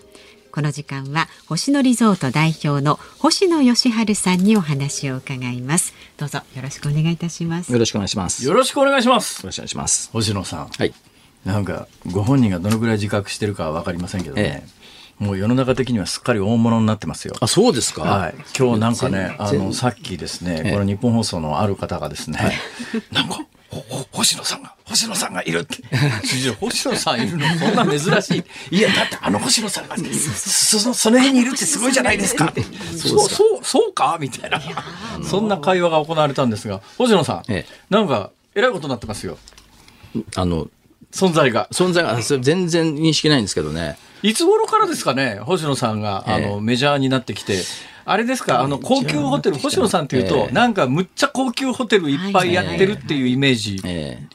[0.55, 5.93] この時間は星野リゾート代表の星野義治さんにお話を伺います。
[6.15, 7.73] どうぞよろしくお願いいたします。
[7.73, 8.45] よろしくお願いします。
[8.45, 9.41] よろしくお願いします。
[9.41, 10.09] よろしくお願いします。
[10.13, 10.67] 星野さん。
[10.69, 10.93] はい。
[11.43, 14.67] なんかご本人がどのぐらい自覚してるかは分かりませんけどね、え
[15.21, 17.35] え、もう世の中的にはすっかり大物になってますよ。
[17.41, 18.03] あ、そうですか？
[18.03, 18.35] はい。
[18.57, 22.53] 今日なんかね、あの、さっきですね、え、この日本放送のある方がですね、はい、
[23.11, 23.45] なんか、
[24.13, 25.77] 星野さんが、星野さんがいるって。
[26.59, 27.45] 星野さんいるの？
[27.57, 28.77] そんな珍しい。
[28.77, 32.53] いや、だってあの星野さんが、その、その辺にいるってすごいじゃないですか。
[32.95, 34.17] そう、そう、そうか？
[34.19, 34.61] みたいな。
[35.27, 39.37] そんな会話が行われたんですが、星野さん、なんか、えらいことになってますよ。
[40.35, 40.67] あの、
[41.11, 41.67] 存在が。
[41.71, 43.97] 存在が、全然認識ないんですけどね。
[44.21, 47.63] いつ頃からですかね、星野さんが、あの、メジャーになってきて。
[48.05, 53.81] あれですか、あの、高級ホテル、星野さんっていうと、なんかむっちゃ高級ホテルいっぱいやってるっていうイメージ。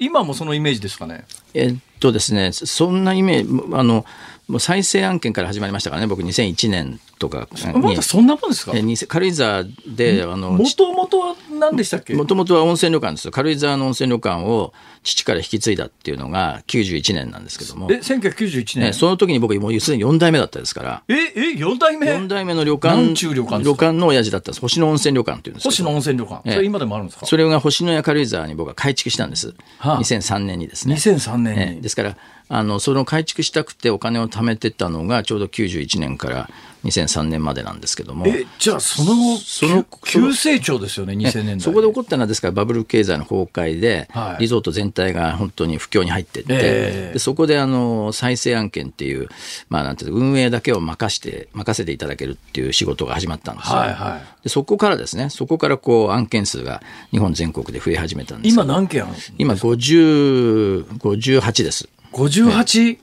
[0.00, 1.24] 今もそのイメージですかね？
[1.54, 4.04] えっとですね、そんなイメージ、あの、
[4.50, 8.72] もう再生案件から始まりましたからね、僕2001年とかまだそんなもんですか？
[9.08, 12.14] 軽井沢で、あの、もともとは何でしたっけ？
[12.14, 13.30] もともとは温泉旅館ですよ。
[13.30, 17.88] 軽井沢の温泉旅館を父から引き継いだっていうのが91年なんですけども。
[17.90, 18.92] え、1991年？
[18.92, 21.02] その時に僕もうすでに4代目だったですから。
[21.08, 23.14] え、え、4代目 ?4 代目の旅館。
[23.14, 24.60] 中旅館旅館の親父だったんです。
[24.60, 26.50] 星野温泉旅館っていうんです星野温泉旅館。
[26.52, 27.26] それ今でもあるんですか？
[27.26, 29.54] それが星野や軽井沢に僕は改築したんです。
[29.78, 30.94] はあ、2003年にですね。
[30.96, 31.82] 2003年に。
[31.82, 32.16] ですから、
[32.52, 36.50] あの、その改築したくてお金を貯めてたのがちょうど91年から
[36.84, 38.26] 2003年までなんですけども。
[38.26, 41.60] え、じゃあその後、その急成長ですよね、2000年代。
[41.60, 49.28] そこで起こったのはですからバブル経済の崩壊で、はい、リゾート全体が本当に不況に入っていって、えー、でそこであの、再生案件っていう、
[49.68, 53.76] まあなんていう運営だけを任して、任せていただけるっていう仕事が始まったんですよ。
[53.76, 56.82] はいはい、でそこからですね、そこからこう案件数が
[57.12, 59.34] 日本全国で増え始めたんです今何件あるんですか？
[59.38, 61.88] 今50、58です。
[62.12, 62.98] 58?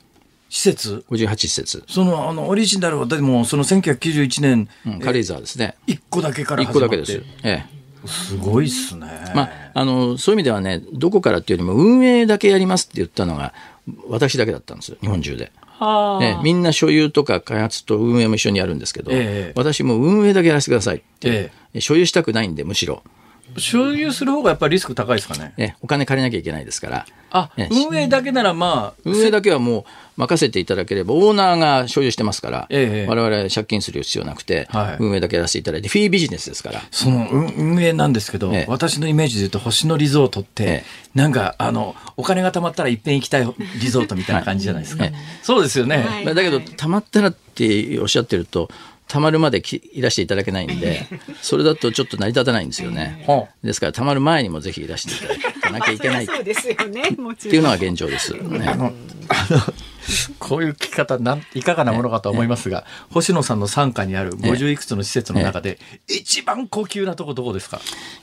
[0.50, 1.84] 施設 ?58 施設。
[1.88, 5.76] その、あの、オリジナルは、でも、その1991年、うん、軽井沢ですね。
[5.88, 6.80] 1個だけから始まって。
[6.80, 7.24] 1個だけです。
[7.44, 7.78] ええ。
[8.08, 9.08] すごいっすね。
[9.36, 13.54] まあ、あの、そういう意味ではね、どこからっていうよりも、運営だけやりますって言ったのが、
[14.08, 15.52] 私だけだったんですよ、日本中で。
[16.20, 23.04] ね、みんな所有とか開発と運営も一緒にやるんですけど、ええ、私も運営だけやらせてくださいって、え、所有したくないんで、むしろ。
[23.58, 25.54] 所有する方がやっぱりリスク高いですかね？
[25.58, 27.06] え、お金借りなきゃいけないですから。
[27.30, 29.02] あ、運営だけならまあ。
[29.04, 36.82] 運営だけはもう任せていただければ、オーナーが所有してますから、ええ、我々借金する必要なくて、はい、運営だけやらせていただいて、フィービジネスですから。
[36.92, 40.84] その運営なんですけど、ええ、私のイメージで言うと、星野リゾートって、え、
[41.16, 45.06] なんか、あの、お金が貯まったらいっぺん行きたいリゾートみたいな感じじゃないですか。
[45.44, 45.98] そうですよね。
[45.98, 48.70] はい、だけど、貯まったらっておっしゃってると、
[49.08, 49.62] たまるまで
[49.94, 51.08] いらしていただけないんで、
[51.42, 53.26] それだとちょっと成り立たないんですよね。
[53.64, 56.26] ですから、たまる前にもぜひいらしていただかなきゃいけない。
[56.26, 57.10] そうですよね。
[57.10, 58.34] っていうのが現状です。
[58.34, 58.94] ね、あの
[60.48, 67.80] こういう聞き方なんいかがなものかと思いますが、星野さんの傘下にある50いくつの施設の中で、一番高級なとこどこですか？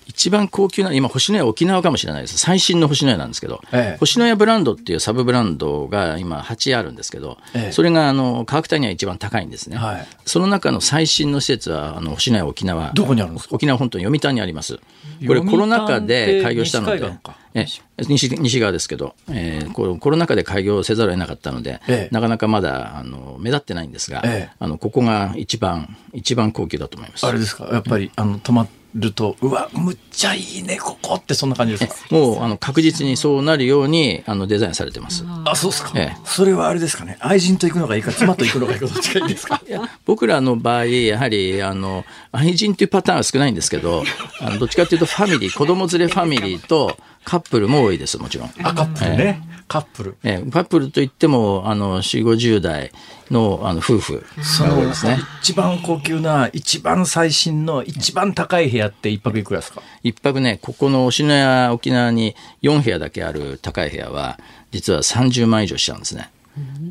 [0.06, 2.38] 一番高級な、今、星野屋沖縄かもしれないです。
[2.38, 9.76] 最新の星野屋なんですけど、ええ、星野屋ブランドっていうサブブランドが今8あるんですけど、え、それがあの価格帯には一番高いんですね。
[9.76, 12.92] はい、その中の最新の施設は、あの星野屋沖縄。
[12.92, 13.54] どこにあるんですか？
[13.54, 14.78] 沖縄本島読谷にあります。
[15.26, 17.12] これコロナ禍で開業したので。
[17.56, 17.66] え
[18.08, 27.26] 西西側ですけど、えー、コロナ禍で開業せざるを得なかったので、ええ、なかなかまだあの目立ってないんですが、え、あのここが一番一番高級だと思います。
[27.26, 27.68] あれですか？
[27.72, 32.14] やっぱり、あの泊まっると、うわ、むっちゃいいね、ここってそんな感じですか？
[32.14, 35.24] もう、あの、確実にそうなるように、あの、デザインされてます。
[35.44, 37.16] あ、そうですか、ええ、それはあれですかね？
[37.18, 39.60] 愛人と行くのがいいか、妻と行くのがいいか、どっちがいいですか？
[40.04, 44.04] 僕らの場合、やはり、あの、愛人っていうパターンは少ないんですけど、
[44.40, 48.50] あのどっちかというと、ファミリー、子供連れファミリーと、カップルも多いです、もちろん。
[48.62, 49.42] あ、カップルね。
[49.50, 50.16] えカップル。
[50.24, 52.92] えカップルといっても、あの、4、50代
[53.30, 54.24] のあの夫婦
[54.60, 55.18] が多いですね。
[55.40, 59.80] 一番高級な、一番最新の、一番高い部屋って一泊いくらですか？
[60.02, 64.38] 一泊ね、ここの忍野や沖縄に4部屋だけある高い部屋は、
[64.70, 66.30] 実は30万以上しちゃうんですね。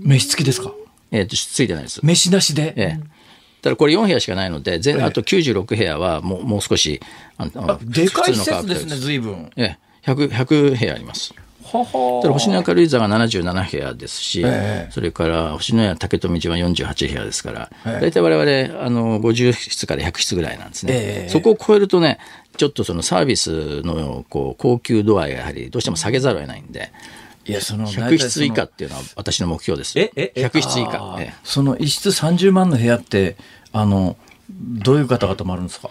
[0.03, 0.71] 飯付きですか？
[1.11, 1.99] えっ、ー、と、ついてないです。
[2.03, 2.73] 飯なしで？
[2.75, 3.13] ええ
[3.61, 6.99] ただこれ4部屋しかないので、全あと96部屋はもうもう少し、
[7.37, 7.45] あ
[7.81, 9.49] でかい施設ですね、随分。
[9.55, 11.33] ええ、100, 100部屋あります。
[11.73, 22.19] ただ星のや軽井沢が77部屋ですし、えー、それから星のや竹富島は48部屋ですから、えー、大体我々あの50室から100室ぐらいなんですね、えー、そこを超えるとね
[22.57, 26.91] ちょっとそのサービスのこう高級度合いがやはりどうしても下げざるを得ないんで。
[27.45, 29.99] いや、その、100室以下っていうのは私の目標です。
[29.99, 31.19] え、え、100室以下。
[31.43, 33.35] その1室30万の部屋って、
[33.73, 34.15] あの、
[34.49, 35.89] どういう方が泊まるんですか？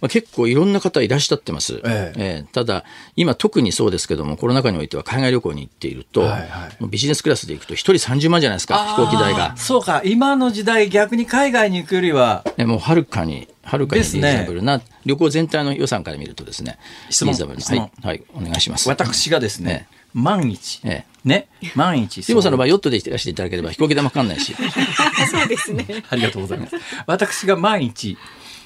[0.00, 2.38] まあ、結構いろんな方いらっしゃってます、ええ。
[2.38, 2.84] えー、ただ、
[3.16, 9.56] 今特にそうですけども、コロナ禍においては海外旅行に行っていると、はいはい、ビジネスクラスで行くと、1人30万じゃないですか、飛行機代が。
[9.56, 12.44] そうか、今の時代、逆に海外に行くよりは。
[12.58, 16.78] もうはるかに、はるかにリーズナブルな、ね、旅行全体の予算から見るとですね、
[17.10, 17.32] 質問。
[17.32, 18.88] リーズナブルな、はい、はい、お願いします。
[18.88, 22.26] 私がですね、万一、ええ、ね、万一。
[22.26, 24.54] でもさんの場合、ヨットでいらしていただければ飛行機代もかかんないし。
[25.30, 25.86] そうですね。
[26.08, 26.76] ありがとうございます。
[27.06, 28.16] 私が万一、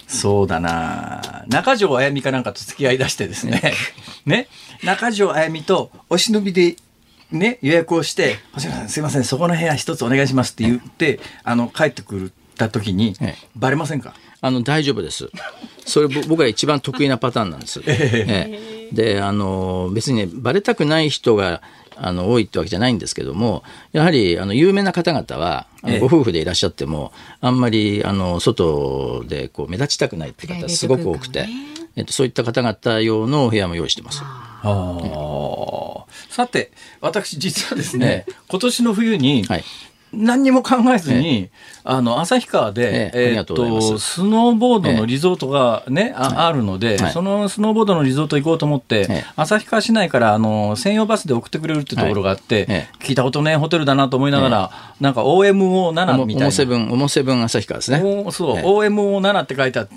[0.07, 1.45] そうだな。
[1.49, 3.75] 中条あやみかなんかと付き合い出してですね。
[4.27, 4.49] ね。
[4.83, 6.77] 中条あやみとお忍びで
[7.33, 13.17] ね予約をして「星野さんすいませんそこの部屋一つお願いします」って言ってあの帰ってくった時に、
[13.57, 14.15] バレませんか？
[14.41, 15.31] あの大丈夫です。
[15.87, 17.83] それ僕が一番得意なパターンなんです。
[17.87, 21.63] ええ、であの別にねバレたくない人が
[21.97, 25.67] あの多いってわけじゃないんですけどもやはりあの有名な方々は、
[26.01, 31.47] ご夫婦でいらっしゃってもあんまりあの外でこう目立ちたくないって方すごく多くて、
[31.97, 34.23] えっと、そういった方々用のお部屋も用意してます。
[34.23, 39.65] あさて私実はですね、 今年の冬に、はい。
[40.13, 41.51] 何にも考えずに、
[41.87, 43.55] あの旭川で、えっと
[43.99, 56.53] スノーボードのリゾートがね、ああるので、そのスノーボードのリゾート行こうと思って、旭川市内からあの専用バスで送ってくれるってところがあって、聞いたことねホテルだなと思いながら、なんか OMO7 みたいな。
[56.53, 57.99] セブン、オモセブン旭川ですね。
[58.31, 59.95] そう、OMO7 って書いてあって、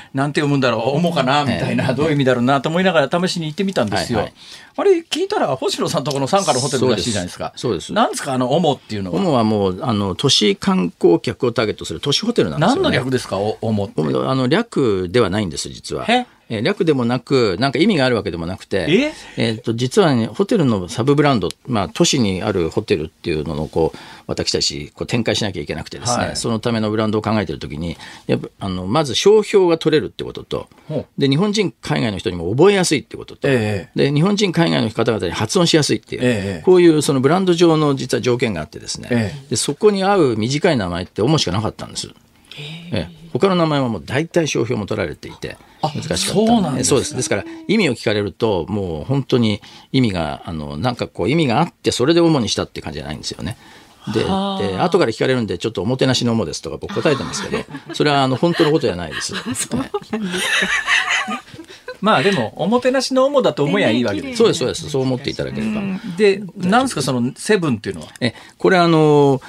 [0.12, 4.28] なんて読むんだろう、オモかなみたいな、どういう意味だろうなと思いながら試しに行ってみたんですよ。
[4.76, 7.52] あれ聞いたら星野さんとこの傘下のホテルらしいじゃないですか。
[7.54, 7.92] そうです。
[7.92, 9.20] なんですかあのオモっていうのは？
[9.20, 12.82] オモはもうあの都市観光客をターゲットする都市ホテルなんですよ、ね。
[12.82, 13.38] 何の略ですか？
[13.38, 14.02] オモって。
[14.02, 16.06] あの略ではないんです実は。
[16.48, 19.52] え略でもなく、なんか意味があるわけでもなくて、え？
[19.52, 30.68] っ、と、実はね、ホテルのサブブランド、まあ、都市にあるホテルっていうのの、こう、私たち、こう、展開しなきゃいけなくてですね、はい、そのためのブランドを考えてるときに、やっぱ、あの、まず商標が取れるってことと、
[31.18, 42.10] で、日本人、海外の人にも覚えやすいってことと、えで、日本人、海外の方々に発音しやすいっていう、え、こういうそのブランド上の実は条件があってですね、でそこに合う短い名前って主しかなかったんです。
[42.92, 49.60] ええ他の名前はもう大体商標も取られていて難しかったそうなんですそうですですから意味を聞かれるともう本当に
[49.90, 53.56] 意味があのなんかこう意味があってそれで主にしたって感じじゃないんですよね。
[54.12, 54.28] でで
[54.78, 57.64] 後から聞かれるんでちょっとおもてなしの主ですとか僕答えてますけど
[57.94, 59.32] それはあの本当のことじゃないです。
[62.00, 65.80] まあでもおもてなしの主だと思えばいいわけです、ね、そうですそうですそう思っていただければ。
[66.18, 68.08] でなんですかそのセブンっていうのは？
[68.20, 69.40] えこれあの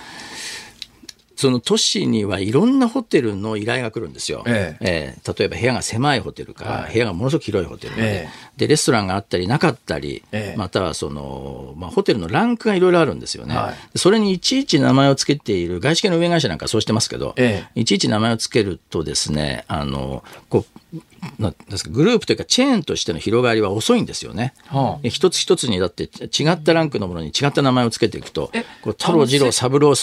[1.36, 4.44] その都市にはいろんなホテルの依頼が来るんですよ。
[4.48, 5.16] ええ。
[5.16, 10.56] えー、例えば部屋が狭いホテルから、部屋がものすごく広いホテルまで、えでレストランがあったりなかったり、え。
[10.58, 17.36] またはその、まあ、ホテルのランクがいろいろあるんですよね、はい、それにいちいち名前を付けている外資系の運営会社なんかそうしてますけど、
[17.76, 21.00] いちいち名前を付けるとですねあのこう
[21.40, 24.54] なですかグループというかチェーンとしての広がりは遅いんですよね。
[24.68, 28.52] はあ、一つ一つにだって違ったランクのものに違った名前を付けていくと
[28.82, 29.96] こう太郎次郎三郎っ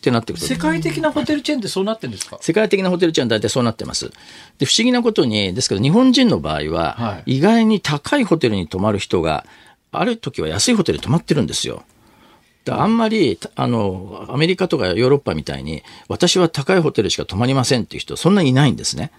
[0.00, 2.38] てなっていくと世界的なホテルチェーンってそうなってるんですか？
[2.40, 4.10] 世界的なホテルチェーン大体そうなってます。
[4.58, 9.44] で不思議なことにですけど日本人の場合は、意外に高いホテルに泊まる人が
[9.92, 11.84] ある時は安いホテルに泊まってるんですよ。
[12.68, 19.10] あんまりあのアメリカとかヨーロッパみたいに私は高いホテルしか泊まりませんっていう人そんなにいないんですね。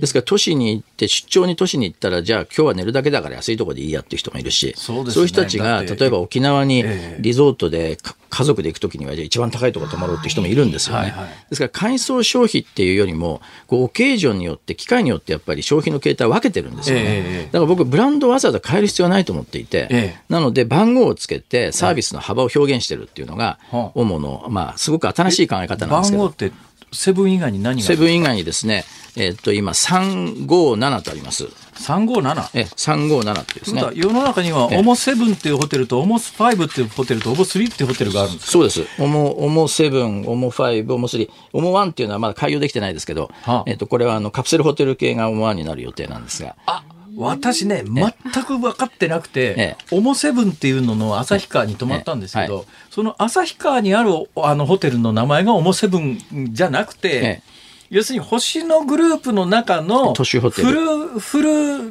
[0.00, 6.84] ですから都市に行って出張に都市に行ったらじゃあ今日は寝るだけだから安いところでいいやっていう人もいるしそう、ね,、いう人たちが例えば沖縄に
[7.20, 7.96] リゾートで
[8.30, 11.02] 家族で行くときにはじゃあ一番高いところ泊まろうっていう人もいるんですよね。
[11.02, 17.04] はいはい、ですから改装消費っていうよりもこうオケージョンによって機械によってやっぱり消費の形態を分けてるんですよね。
[17.06, 23.58] えー、だから僕ブランドわざわざ変える必要はないと思っていて、えー、なので番号をつけてサービスの幅を表現してるっていうのが
[23.94, 26.22] オモの、まあ、すごく新しい考え方なんですけど。
[26.22, 26.52] 番号って
[26.92, 28.84] セブン以外に何がセブン以外にですね、
[29.16, 31.48] えっと、今、357とあります。
[31.80, 32.50] 357?
[32.54, 33.82] え、357ってですね。
[33.94, 38.50] 世の中には、オモセブンっていうホテルと、オモファイブっていうホテルと、オモスリーっていうホテルがあるんです。
[38.50, 38.84] そうです。
[38.98, 41.30] オモ、オモセブン、オモファイブ、オモスリー。
[41.52, 46.56] オモワンっていうのはまだ開業できてないですけど、はあ、えっと、これはあのカプセルホテル系がオモワンになる予定なんですが。
[46.66, 46.82] あ
[47.16, 56.18] 私ね、全く分かってなくて、ええ、オモセブンっていうのの旭川に泊まったんですけど、その旭川にあるあのホテルの名前がオモセブン
[56.52, 57.42] じゃなくて、
[57.90, 61.42] 要するに星野グループの中のフルフ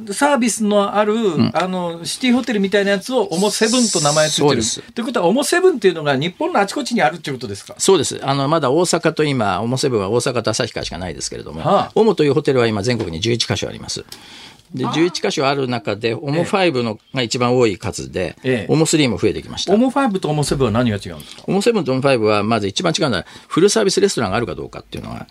[0.05, 4.63] ルサービスのある、うん、あのシティホテルみたいなやつをオモセブンと名前ついてる。
[4.93, 7.75] ということはオモセブンっていうのが日本のあちこちにあるっていうことですか？
[7.77, 8.17] そうです。
[8.23, 14.05] あのまだ大阪と今オモセブンは大阪と旭川しかないですけれども、はあ、オモというホテルは今全国に11カ所あります。
[14.73, 19.73] で11箇所ある中で、オモ5のが一番多い数で、ええ、オモ3も増えてきました。
[19.73, 21.43] オモ5とオモ7は何が違うんですか？
[21.47, 25.27] オモ7とオモ5は、まず一番違うのは、フルサービスレストランがあるかどうかっていうのが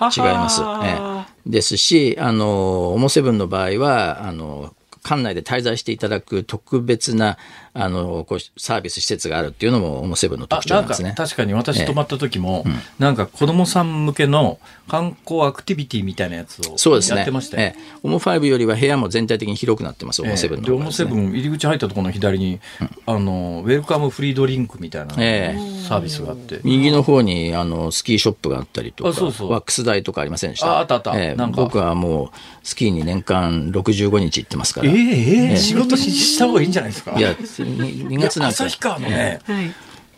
[0.00, 0.60] 違います。
[0.84, 7.38] ええ、ですし、あの、オモ7の場合は、あの、館内で滞在していただく特別な
[7.72, 11.14] あのこうサービス施設があるっていうのもオモセブンの特徴なんですね。
[11.16, 14.58] 確かに私泊まった時も、ええ、なんか子供さん向けの
[14.88, 29.52] 観光アクティビティみたいなやつをやってましたよ、ね、ええ、オモ5よりは部屋も全体的に広くなってます、オモセブンの、ね、オモセブン入り口入ったところの左に、うん、あのウェルカムフリードリンクみたいなサービスがあって、右の方にあのスキーショップがあったりとかそうそう。
[29.52, 30.72] ワックス台とかありませんでした？
[30.72, 32.28] ああったあった、ええ、僕はもう
[32.64, 34.90] スキーに年間65日行ってますから。
[34.90, 37.16] ええええ、仕事した方がいいんじゃないですか？
[37.16, 38.64] いや2月なんか。
[38.64, 39.40] 旭川のね、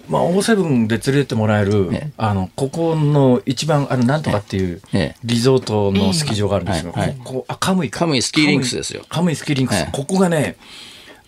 [0.09, 4.82] まあ、オーセブンで連れてもらえる、あの、ここの一番、あの、なんとかっていう、
[5.24, 6.93] リゾートのスキー場があるんですよ。
[6.93, 9.05] ここ、あ、カムイカムイスキーリンクスですよ。
[9.09, 9.86] カムイスキーリンクス。
[9.93, 10.57] ここがね、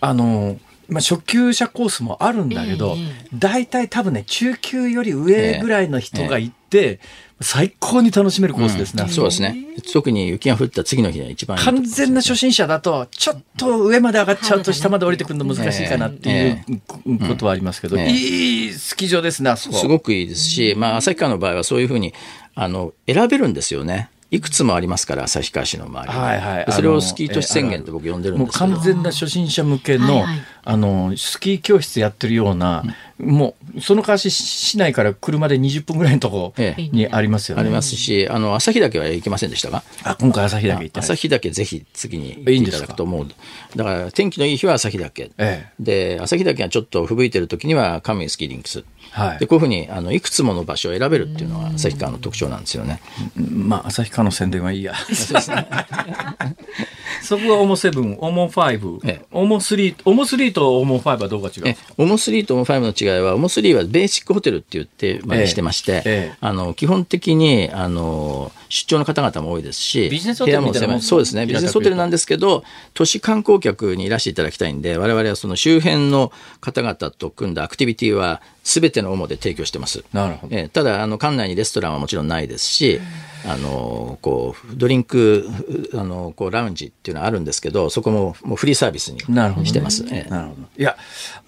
[0.00, 0.58] あの、
[0.88, 2.96] まあ、初級者コースもあるんだけど、
[3.32, 7.00] 大体多分ね、中級より上ぐらいの人が行って、
[7.40, 9.56] 最高に楽しめるコースですね、うん、そうですね。
[9.92, 22.14] 特に雪が降った次の日が一番完全な初心者だと、ちょっと上まで上がっちゃうと下まで降りてくるの難しいかなっていうことはありますけど、いいスキー場ですね、すごくいいですし、まあ、旭川の場合はそういうふうに、
[22.54, 24.10] あの、選べるんですよね。
[24.30, 26.34] いくつもありますから、旭川市の周りは。
[26.34, 28.66] いはい、それをスキー都市宣言って僕呼んでるんですけど。
[28.66, 32.84] もう完全な初心者向けの、はいはい、あの、スキー教室やってるような、
[33.18, 36.54] うん、もう、その代わし市内から車で20分ぐらいのとこ
[36.92, 37.62] にありますよね。
[37.62, 39.82] ありますし、あの、旭岳は行けませんでしたか？
[40.04, 43.28] あ、今回旭岳行って旭岳ぜひ次に行っていただくと思う。
[43.76, 45.30] だから天気のいい日は旭岳。
[45.38, 48.84] ええ、で、旭岳がちょっと吹雪いてる時にはカムイスキーリンクス。
[49.10, 53.00] はい、でこういうふうにあのいくつもの場所を選べるっていうのは旭川の特徴なんですよね。
[53.36, 54.94] まあ旭川の宣伝はいいや。
[57.22, 58.98] そこがオモセブン、オモファイブ、
[59.32, 61.76] オモスリー、オモスリーとオモファイブはどうか違う？
[61.98, 80.04] オモスリーとオモファイブの違いは、オモスリーはベーシックホテルって言ってまでしてまして、ええ、あの基本的にあの出張の方々も多いですし、ビジネスホテルみたいなそうですね、ビジネスホテルなんですけど、都市観光客にいらしていただきたいんで、我々はその周辺の方々と組んだアクティビティはすべてのオモで提供してます。
[80.12, 80.56] なるほど。
[80.56, 82.98] えー、ただ、あの、館内にレストランはもちろんないですし、
[83.46, 85.46] あの、こう、ドリンク、
[85.92, 90.02] あの、こう、ラウンジっていうのはあるんですけど、そこももうフリーサービスにしてます。
[90.02, 90.62] なるほど、ねえー、なるほど。
[90.78, 90.96] いや、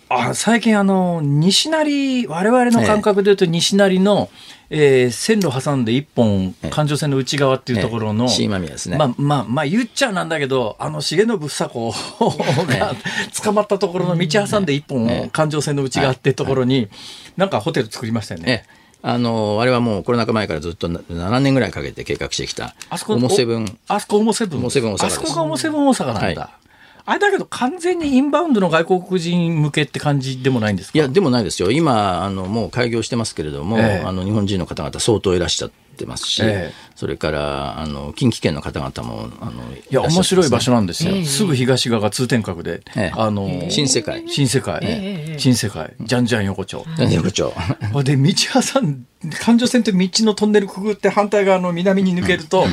[0.08, 4.30] あ最近あの、西成、我々の感覚で言うと西成の、
[4.70, 8.98] えー、線路挟んで一本、環状線の内側っていうところの、新間宮ですね。
[8.98, 12.94] まあ、まあ、まあ、言っちゃなんだけど、あの、重信房子が
[13.42, 16.88] 捕まったところの道挟んで一本、環状線の内側ってところに、
[17.36, 18.64] なんかホテル作りましたよね。
[19.02, 22.74] あの、あれはもうコロナ禍前からずっと7年ぐらいかけて計画してきた。
[22.90, 23.78] あそこ、オモセブン。
[23.88, 24.58] あそこオモセブン。
[24.60, 26.42] オモセブン大阪あそこがオモセブン大阪なんだ。
[26.42, 26.65] はい
[27.06, 30.98] あれだけど完全にインバウンドの外国人向けって感じでもないんですか？
[30.98, 31.70] いや、でもないですよ。
[31.70, 41.12] 今、あの、もう開業してますけれども、えー、あの、日本人の方々相当いらっしゃってますし、えー、それから、あの、近畿圏の方々も、あの、いや、面白い場所なんですよ。
[41.12, 42.82] えー、すぐ東側が通天閣で、
[43.12, 44.24] あの、新世界。
[44.26, 45.36] 新世界。
[45.38, 45.94] 新世界。
[46.00, 46.84] じゃんじゃん横丁。
[46.96, 47.54] じゃんじゃん横丁。
[48.02, 48.32] で、道
[48.72, 49.06] 挟ん、
[49.40, 52.68] 環状線と道のトンネルくぐって反対側の南に抜けると、うん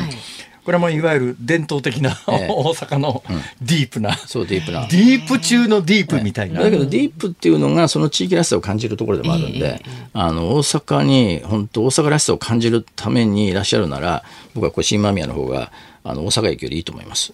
[0.63, 3.23] これはもういわゆる伝統的な、ええ、大阪の
[3.61, 4.87] ディープな、うん、そうディープな。
[4.87, 9.83] ディープ中のディープみたいな、だけどディープっていうのがその地域らしさを感じるところでもあるんで、
[10.13, 15.71] あの大阪に本当大阪らしさを感じるためにいらっしゃるなら僕はこれ新間宮の方が
[16.03, 17.33] あの大阪駅よりいいと思います。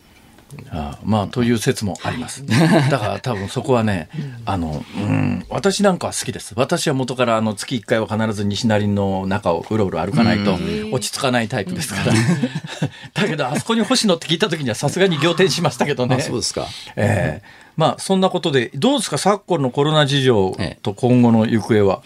[0.71, 2.45] ああまあという説もあります。
[2.89, 4.09] だから多分そこはね
[4.45, 6.53] あの、うん、私なんかは好きです。
[6.55, 10.57] 私は元からあの月1回は必ず西成の中をうろうろ歩かないと
[10.91, 12.13] 落ち着かないタイプですから。
[13.13, 16.21] だけどあそこに星野って聞いた時にはさすがに仰天しましたけどね。
[16.21, 16.67] そうですか。
[16.95, 17.65] ええ。
[17.65, 22.01] ーまあ、そんなことで、どうですか、昨今のコロナ事情と今後の行方は？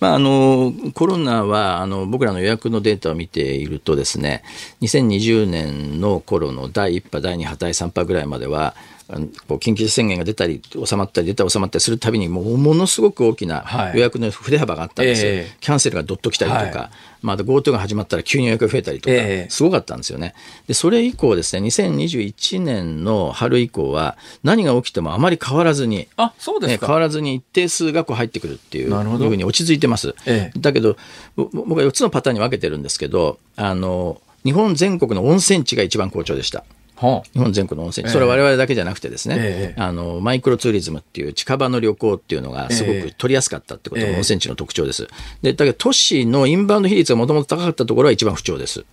[0.00, 4.42] まあ、あのコロナはあの僕らの予約のデータを見ているとですね
[4.80, 8.74] 2020年の頃の第1波第2波第3波ぐらいまでは
[9.08, 15.42] 緊急宣言が出たり収まったり出たり収まったりするたびにもうものすごく大きな予約の振れ幅があったんですよ、はいえ。
[15.42, 16.90] ー、キャンセルがどっと来たりとか、
[17.22, 20.34] はい、まあ、GoTo が始まったら急に予約が増えたりとか、えー、すごかったんですよね。
[20.66, 30.96] でそれ以降ですね2021年の春以降は何が起きてもあまり変わらずにあそうですか、変わらずに一定数がこう入ってくるっていうふうに落ち着いてます、えー、だけど
[31.36, 36.64] 僕は4つのパターンに分けてるんですけどあの日本全国の温泉地が一番好調でした。
[36.98, 45.08] 日本全国の温泉地、それは我々だけじゃなくてですね、えー、あのマイクロツーリズムっていう近場の旅行っていうのがすごく取りやすかったってことが温泉地の特徴です。
[45.42, 48.84] でだけど都市のインバウンド比率がもともと高かったところは一番不調です。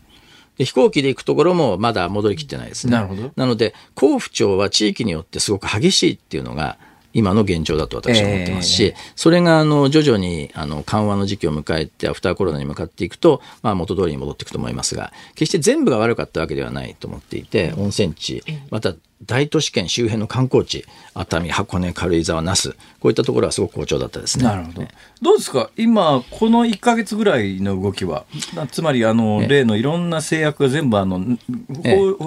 [0.57, 2.93] で飛行機で行くところもまだ戻りきってないですね。
[2.93, 3.31] なるほど。
[3.35, 6.77] なので、甲府町は地域によってすごく激しいっていうのが、
[7.15, 18.93] 今の現状だと私は思ってますし、えー、それがあの徐々にあの緩和の時期を迎えてアフターコロナに向かっていくと、まあ、元通りに戻っていくと思いますが決して全部が悪かったわけではないと思っていて温泉地また
[19.23, 24.43] 大都市圏周辺の観光地熱海箱根軽井沢那須こういったところはすごく好調だったですね。
[24.43, 24.87] なるほど。
[25.21, 25.69] どうですか？
[25.77, 28.25] 今この1か月ぐらいの動きは
[28.71, 31.37] つまりあの例のいろんな制約が全部あの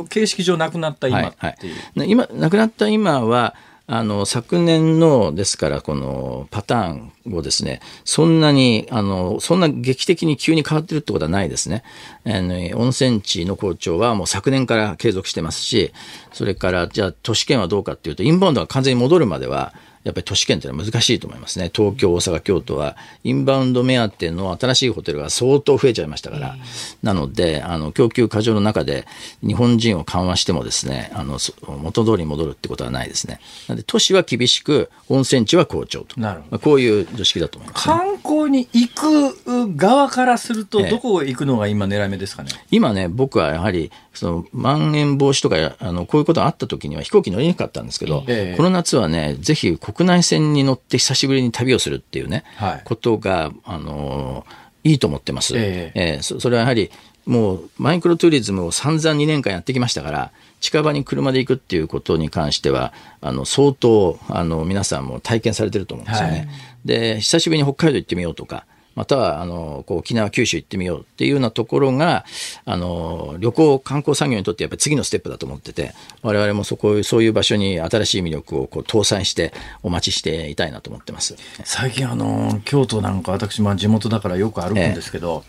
[0.09, 1.75] 形式上なくなった今っていう。
[1.75, 3.55] はいはい、今なくなった今は
[3.91, 11.83] あの昨年のですからこのパターンをですねそんなにあのそんな劇的に急に変わってるってことはないですね。
[12.27, 15.93] あの温泉地の好調はもう昨年から継続してますし
[16.35, 19.73] それからじゃあ都市圏はどうかっていうとインバウンドが完全に戻るまでは
[20.05, 21.71] やっぱり都市圏というのは難しいと思いますね。
[21.75, 26.57] 東京、大阪、京都は、インバウンド目当ての新しいホテルが相当増えちゃいましたから、
[27.03, 29.07] なので、あの、供給過剰の中で、
[29.43, 33.41] 日本人を緩和してもですね、あの、元通りに戻るってことはないですね。
[33.69, 36.21] なので、都市は厳しく、温泉地は好調と。
[36.21, 36.51] なるほど。
[36.53, 42.51] まあ、こういう常識だと思います、ね、観光に行く側からすると、どこ行くのが今狙い目ですかね？
[42.71, 54.45] 今ね、僕はやはり、その、まん延防止とか、あの、こういうことがあった時には飛行機乗りにくかったんですけど、えこの夏はね、ぜひ国内線に乗って久しぶりに旅をするっていうね、はい、ことが、あの
[54.85, 55.55] いいと思ってます。
[55.57, 56.91] えー、えー、そそれはやはり、
[57.27, 66.37] もうマイクロツーリズムを散々2年間やってきましたから、近場に車で行くっていうことに関しては、あの相当あの皆さんも体験されてると思うんですよね。
[66.37, 66.49] はい、
[66.85, 68.65] で、久しぶりに北海道行ってみようとか、
[68.99, 72.25] またはあのこう沖縄、九州行ってみようっていうようなところが
[72.65, 79.53] あの旅行、観光産業にとってやっぱり次のステップだと思ってて我々もそこそういう場所に新しい魅力をこう搭載して
[79.85, 81.37] お待ちしていたいなと思ってます。
[81.63, 85.45] 最近あの京都なんか私、まあ、地元だからよく歩くんですけど、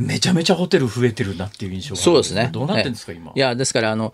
[0.00, 2.50] ええ、めちゃめちゃホテル増えてるなっていう印象がそうですね。
[2.52, 3.30] どうなってるんですか、今？
[3.32, 4.12] いやですからあの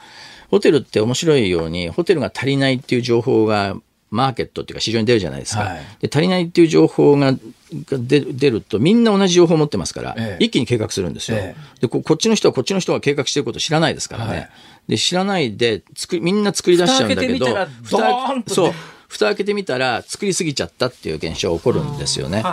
[0.51, 3.76] ホテルって面白いようにホテルが足りないっていう情報が
[4.15, 5.65] マーケットっていうか市場に出るじゃないですか。
[5.65, 7.35] はい、で足りないっていう情報が
[7.73, 12.01] 出るとみんな同じ情報を持ってますから、ええ、一気に計画するんですよ、え、でこ。
[12.01, 14.31] こっちの人はこっちの人が計画してること知らないですからね。
[14.31, 14.51] はい、
[14.89, 17.47] で知らないで作みんな作り出しちゃうんだけど
[17.83, 18.09] 蓋
[18.47, 18.73] そう
[19.09, 22.45] 蓋開けてみたら作りすぎちゃったっていう現象が起こるんですよね。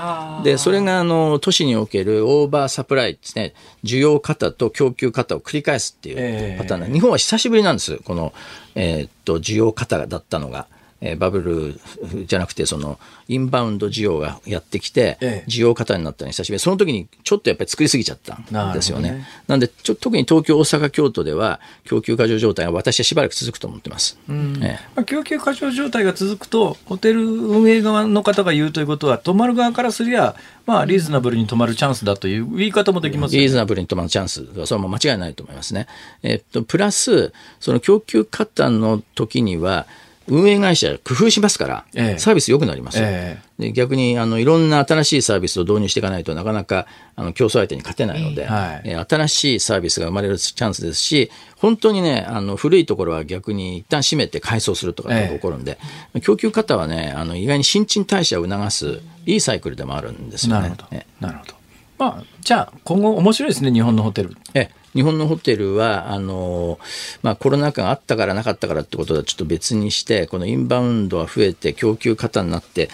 [0.44, 3.54] でそれがあの都市におけるオーバーサプライですね
[3.84, 8.34] 需要型と供給型を繰り返すっていうパターン、えー、日本は久しぶりなんですこの、
[8.76, 10.68] えー、っと需要型だったのが。
[11.02, 16.60] えー、バブルじゃなくてそのインバウンド需要がやってきて、需要過多になったのに久しぶり。
[16.60, 19.12] その時にちょっとやっぱり作りすぎちゃったんですよね。
[19.12, 24.18] ねなんでちょ特に東京大阪京都では供給過剰状態が私はしばらく続くと思ってます。
[24.30, 30.36] えまあ、供給過剰状態が続くとホテル運営側の方が言うということは泊まる側からすりゃ
[30.66, 35.88] まあ、リーズナブルに泊まるチャンスだという言い方もできます、ね、リーズナブルに泊まるチャンスは、それは間違いないと思いますね。
[36.24, 39.88] えっと、プラス、その供給過多の時には、
[40.28, 43.06] 運営会社工夫しますから、ええ、サービス良くなりますよ。
[43.08, 55.80] え、で逆にあのいろんな新しいサービスを導入していかないとなかなかあの競争相手に勝てないので、はい、新しいサービスが生まれるチャンスですし本当にねあの古いところは逆に一旦閉めて改装するとかが起こるんで、
[56.22, 60.62] 供給方はねあの意外に新陳代謝を促すいいサイクルでもあるんですよね。
[60.62, 60.88] なるほど。
[61.20, 61.62] なるほど
[62.02, 64.36] まあ、じゃあ今後面白いですね日本のホテル。
[64.56, 66.80] え日本のホテルはあの、
[67.22, 72.90] まあ、コロナ禍があったからなかったからってことはちょっと別にしてこのインバウンドは増えて供給過多になって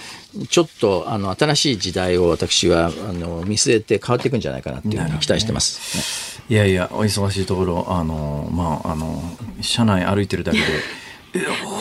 [0.50, 9.22] ちょっとあの新しい時代を私はあの見据えて変わっていくんじゃないかなっていうふうに期待してます、ね、いやいやお忙しいところあの、まあ、あの
[9.62, 10.66] 車内歩いてるだけで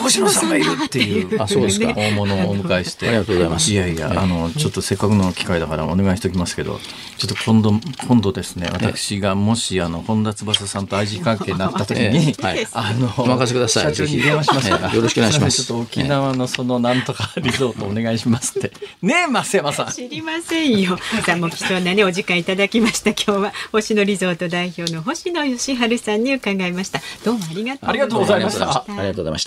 [0.03, 1.41] 星野さんがいるっていう。
[1.41, 1.93] あそうですか。
[1.93, 3.07] 大物をお迎えして。
[3.07, 3.71] ありがとうございます。
[3.71, 6.79] いやいや、あのちょっとせっかくの機会だからお願いしておきますけど
[7.17, 7.73] ちょっと今度
[8.07, 13.95] 今度ですね私がもしあの本田翼さんと愛人関係になった時に、はい、あのお任せください。
[13.95, 14.95] 社長に電話します。
[14.95, 15.65] よろしくお願いします。
[15.65, 18.71] ちょっと沖縄のそのなんとかリゾートお願いしますって。
[19.01, 19.91] ねえ増山さん。
[19.91, 20.97] 知りませんよ。
[21.25, 23.11] さあもう貴重なねお時間いただきました。
[23.11, 27.01] 今日は星野リゾート代表の星野義治さんに伺いました。
[27.23, 27.45] どうも
[27.81, 28.69] ありがとうございました。
[28.71, 29.46] ありがとうございました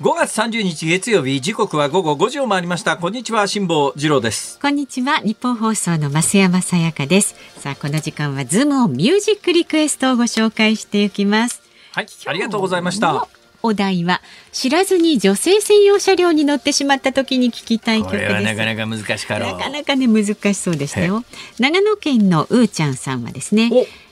[0.00, 2.96] 5月30日月曜日時刻は午後5時を回りました。
[2.96, 4.58] こんにちは辛坊治郎です。
[4.58, 7.34] こんにちはニッポン放送の増山さやかです。
[7.58, 11.60] さあこの時間はズームオンミュージックリクエストをご紹介していきます。
[11.92, 13.28] はいありがとうございました。
[13.62, 14.22] お題は
[14.52, 18.42] 知らずに女性専用車両に乗ってしまった時に聞きたい曲です。
[18.42, 21.24] なかなか難しかなかなかね難しそうでしたよ。
[21.58, 23.70] 長野県のうーちゃんさんはですね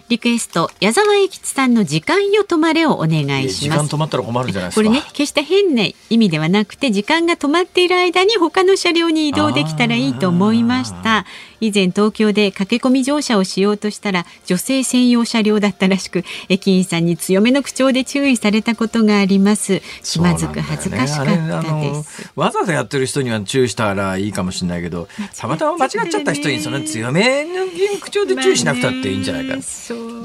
[0.09, 3.85] リクエスト矢沢永吉さんの時間よ止まれをお願いします。
[3.85, 11.27] 時間止まったら困るんじゃないこれね決して変な意味ではなくて時間が止まっている間に他の車両に移動できたらいいと思いました。
[11.61, 19.83] 以前東京で駆け込み乗車をしようとしたら女性専用車両だったらしく駅員さんに強めの口調で注意されたことがあります。
[20.05, 21.33] 気まずく恥ずかしかった
[21.81, 27.67] です、ね、わざわざやってる人には注意したらいいかもしれないけどたまたま間違っちゃった人にその強めの
[28.01, 29.63] 口調で注意しなくたっていいんじゃないか、まあ、ね、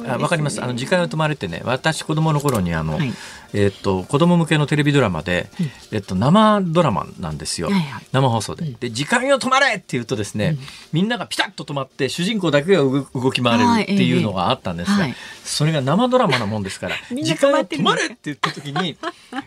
[0.07, 0.61] あ分かります。
[0.61, 3.13] あの時間が止まれてね私子供の頃にあの、はい。
[3.53, 5.47] えっと子供向けのテレビドラマで、
[5.91, 8.65] えっと生ドラマなんですよ、はいはい、生放送で。
[8.79, 10.57] で時間よ止まれって言うとですね、
[10.91, 15.07] みんながピタッと止まって主人公だけが動き回れるっていうのがあったんですが、
[15.43, 18.97] それが生ドラマなもんですから時間よ止まれって言った時に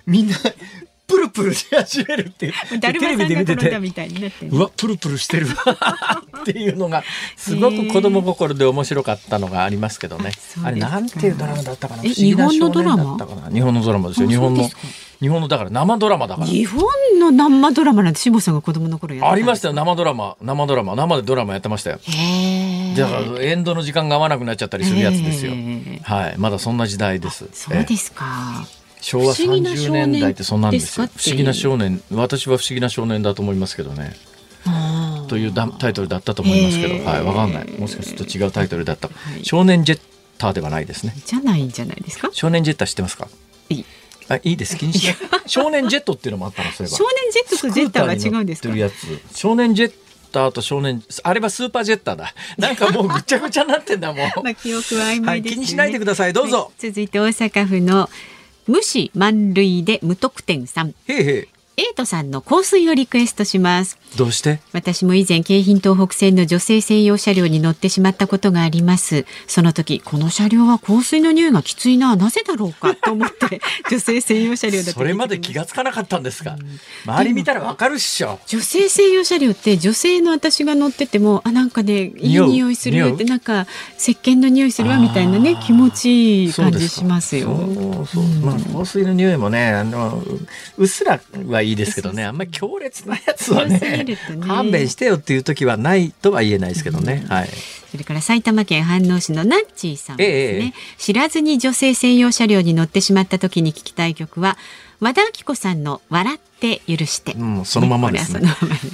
[0.07, 0.37] みんな
[1.07, 4.47] プルプルし始めるって テレビで見てて。
[4.51, 5.47] うわプルプルしてる
[6.41, 7.05] っていうのが
[7.37, 10.33] すごく子供心で面白かったのがありますけどね、
[10.65, 12.03] あれなんていうドラマだったかな？
[12.03, 13.17] 日本のドラマ？
[13.53, 14.29] 日本のドラマですよ。
[14.29, 14.69] 日本の
[15.21, 16.47] 日本のだから生ドラマだから。
[16.47, 16.83] 日本
[17.19, 19.75] の生ドラマなんて志保さんが子供の頃やありましたよ。
[19.75, 20.37] 生ドラマ。
[20.43, 20.95] 生ドラマ。
[20.95, 21.99] 生でドラマやってましたよ。
[22.97, 25.53] だからエンドの時間が合わなくなっちゃったりするやつですよ。
[26.03, 26.35] はい。
[26.37, 27.47] まだそんな時代です。
[27.53, 28.67] そうですか、
[29.07, 34.17] 昭和30年代ってそんなんですよ不思議な少年私は不思議な少年だと思いますけどね
[35.29, 37.71] というタイトルだったと思いますけど、はい、わかんない。
[37.79, 39.09] もしかすると違うタイトルだった。
[39.09, 40.01] はい、少年ジェッ
[40.39, 41.15] ターではないですね。
[41.25, 42.31] じゃないんじゃないですか？
[42.33, 43.29] 少年ジェッター知ってますか？
[43.69, 43.85] いい。
[44.29, 44.77] あ、いいです。
[44.77, 45.17] 気にしない。
[45.47, 46.97] 少年ジェットっていうのもあったの、そういえば。
[46.97, 48.69] 少年ジェットとジェッターは違うんですか？
[49.35, 49.93] 少年ジェッ
[50.33, 52.35] ターと少年、あれはスーパージェッターだ。
[52.59, 54.31] なんかもうぐちゃぐちゃになってんだもん。
[54.45, 56.33] まあ記憶は曖昧ねはい、気にしないでください。
[56.33, 56.59] どうぞ。
[56.59, 58.09] はい、続いて大阪府の
[58.67, 60.93] 無視満塁で無得点3。
[61.09, 61.49] へいへ。
[61.79, 63.99] エイトさんの香水をリクエストします。
[64.17, 64.61] どうして？
[64.73, 69.27] 私も以前京浜東北線の女性専用車両に乗ってしまったことがあります。
[69.47, 72.17] その時この車両は香水の匂いがきついな。
[72.17, 72.95] なぜだろうか？
[72.95, 73.61] と思って
[73.93, 78.41] 女性専用車両だそれまで気がつかなかったんですか、うん、周り見たらわかるっしょ。
[78.47, 83.67] 女性専用車両って女性の私が乗っててもあなんかねいい匂いするってなんか
[83.99, 87.49] 石鹸の匂いするわみたいなね気持ちいい感じしますよ。
[87.49, 90.25] そうそう、うん、まあ香水の匂いもねあの
[90.79, 92.25] うっすらはいいですけどね。
[92.25, 97.49] あんまり強烈なやつはね、ね、勘弁してよっていう時はないとは言えないですけどね、うん、はい。
[97.91, 104.59] それから埼玉県飯能市のナッチーさんですね、ええ、知らずに女性専用車両に乗ってしまった時に聞きたい曲は
[105.01, 108.49] 和田アキ子さんの笑って許して、うん、そのままですね、ね、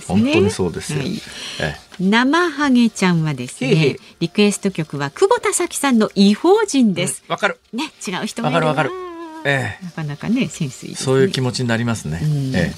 [0.06, 1.08] 本当にそうですよ、はい。
[1.08, 1.20] え
[1.60, 7.24] え、生ハゲちゃんはですねリクエスト曲は久保田早紀さんの異邦人です。
[7.28, 7.58] わ、うん、かる。
[7.72, 9.11] ね違う人もわかるわかる
[9.44, 12.20] ええ、なかなかねセンスいい、ね、そういう気持ちになりますね、
[12.54, 12.74] ええ、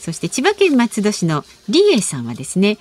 [0.00, 2.78] そして千葉県松戸市のリエさんはですね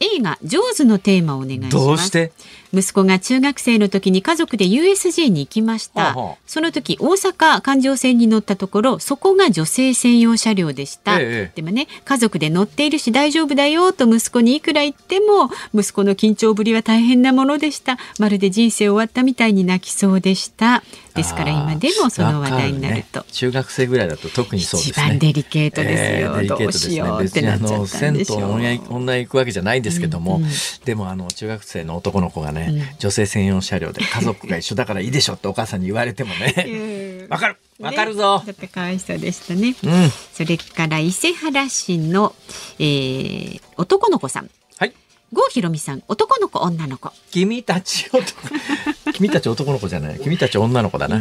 [0.00, 1.76] 映画ジョーズのテーマをお願いします。
[1.76, 2.32] どうして？
[2.72, 6.16] 息子が中学生の時に家族で USJ に行きました。
[6.46, 11.20] その時大阪環状線に乗ったところ、そこが女性専用車両でした。
[11.20, 17.98] ええ、でもね、家族で乗っているし大丈夫だよと息子にいくら言っても、息子の緊張ぶりは大変なものでした。
[18.18, 20.82] まるで人生終わったみたいに泣きそうでした。
[21.14, 23.20] ですから今でもその話題になると。
[23.20, 25.06] ね、中学生ぐらいだと特にそうですね。
[25.06, 26.28] 一番デリケートですよ。
[26.28, 27.02] えー、デリケートですね。
[27.20, 28.54] 別にあの銭湯の
[28.88, 30.50] 女行くわけじゃないんですけども、うんうん、
[30.84, 38.42] でもあの中学生の男の子がね、うん、女性専専用車両で家族が一緒だからいいでしょってお母さんに言われてもね わかるわかるぞ。
[38.44, 39.74] ちょっとかわいそうでしたね。
[39.82, 42.32] うん、それから伊勢原市の、
[42.78, 44.50] えー、男の子さん。
[44.76, 44.92] はい。
[45.32, 47.10] 郷ひろみさん、男の子、女の子。
[47.32, 48.22] 君たち男。
[49.14, 50.20] 君たち男の子じゃない。
[50.20, 51.20] 君たち女の子だな。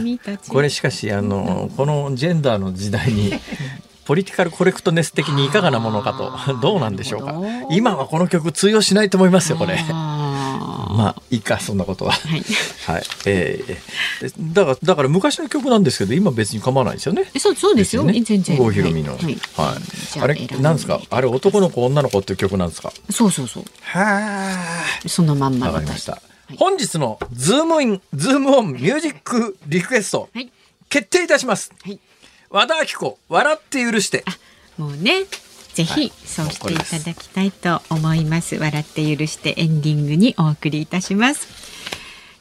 [0.50, 3.34] これしかし、あの、このジェンダーの時代に。
[4.06, 7.36] ポリティカルコレクトネス的にいかがなものかとどうなんでしょうか
[7.70, 9.78] 今はこの曲通用しないと思いますよこれ
[10.62, 12.12] まあいいかそんなことは。
[12.12, 12.44] はい、
[12.86, 17.26] はい、えー、だからだから昔の曲なんですけど今別に構わないですよね。
[17.38, 18.58] そうそうですよ、ね、全然。
[18.58, 19.36] 郷ひろみの、はい、はい。
[19.36, 19.76] は
[20.20, 20.82] い、あれなんで。
[20.82, 21.02] すか？
[21.10, 22.92] あれ男の子女の子っていう曲なんですか？
[23.10, 23.64] そうそうそう。
[23.82, 24.58] は
[25.04, 25.08] あ。
[25.08, 26.22] そのまんまわかりました、
[26.58, 30.52] 本日のズームインズームオンミュージックリクエスト、はい、
[30.90, 32.00] 決定いたします、はい、
[32.50, 34.24] 和田アキ子笑って許して。
[34.78, 35.26] もうね
[35.74, 38.58] ぜひそうしていただきたいと思います。
[38.58, 41.48] 笑って許してエンディングにお送りいたします。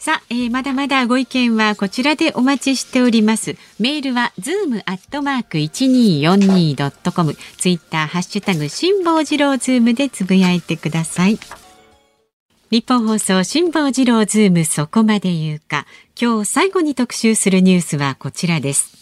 [0.01, 3.57] さあ、えー、まだまだご意見はこちらでお待ちしております。
[3.79, 11.39] メールはズームアットマーク一二四二ドットコム、ツイッターハッシュタグ辛坊治郎ズームでつぶやいてください。
[12.71, 15.87] ニッポン放送辛坊治郎ズームそこまで言うか。
[16.19, 19.00] 今日最後に特集するニュースはこちらです。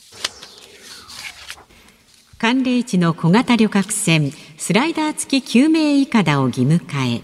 [2.38, 7.20] 寒冷地の小型旅客船スライダー付き救命いかだを義務化へ。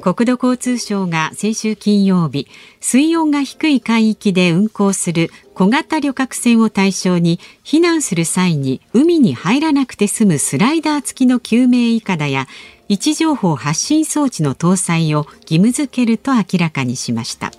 [0.00, 2.46] 国土交通省が先週金曜日
[2.80, 12.46] 水温が低い海域で運航する小型旅客船を対象に避難する際に海に入らなくて済むスライダー付きの救命いかだや
[12.88, 17.50] 位置情報発信装置の搭載を義務付けると明らかにしました。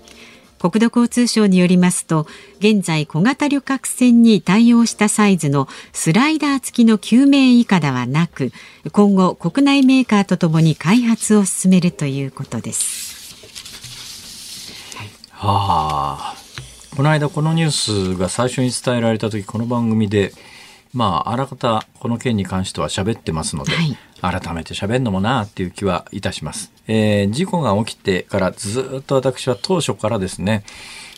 [0.59, 2.27] 国土交通省によりますと
[2.59, 8.51] 現在小型旅客船に対応したサイズのスライダー付きの救命いかだはなく
[8.91, 13.17] 今後国内メーカーとともに開発を進めるということです。
[15.39, 16.35] はあ、
[16.95, 20.33] この間このニュースが最初に伝えられた時この番組で
[20.97, 26.73] まああらかたこの件に関しては喋ってますので、はい、改めて喋るのもなっていう気はいたします。
[26.87, 30.63] えー、事故が起きてからずっと私は当初からですね、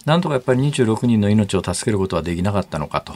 [0.03, 3.13] なんとかやっぱり26人の命を助けることはできなかったのかと。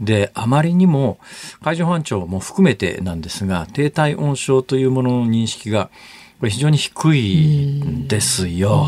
[0.00, 1.18] で、あまりにも
[1.62, 5.90] 海上保安庁も含めてなんですが、低体温症というものの認識が
[6.38, 8.86] これ非常に低いんですよ。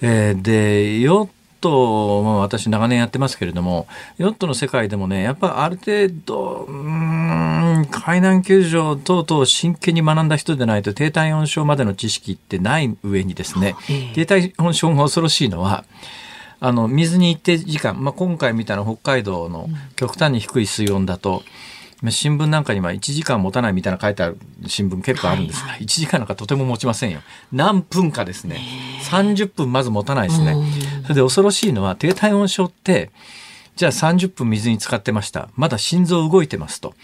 [0.00, 1.28] えー、で、よ
[1.66, 3.86] ト、まあ、私長年やってますけれども
[4.18, 13.74] ヨットの世界でもねやっぱある程度うん海難救助等々真剣に学んだ人でないと低体温症までの知識ってない上にですね、
[14.14, 15.84] 低体温症が恐ろしいのは
[16.60, 21.42] あの水に一定時間、まあ、今回みたいな北海道の極端に低い水温だと、
[22.10, 27.20] 新聞なんかには1時間持たないみたいな書いてある新聞結構あるんですが、はいはい、1時間なんかとても持ちませんよ。
[27.52, 28.60] 何分かですね。
[29.10, 30.54] 30分まず持たないですね。
[31.02, 33.10] それで恐ろしいのは低体温症って、
[33.76, 35.48] じゃあ30分水に浸かってました。
[35.56, 36.94] まだ心臓動いてますと。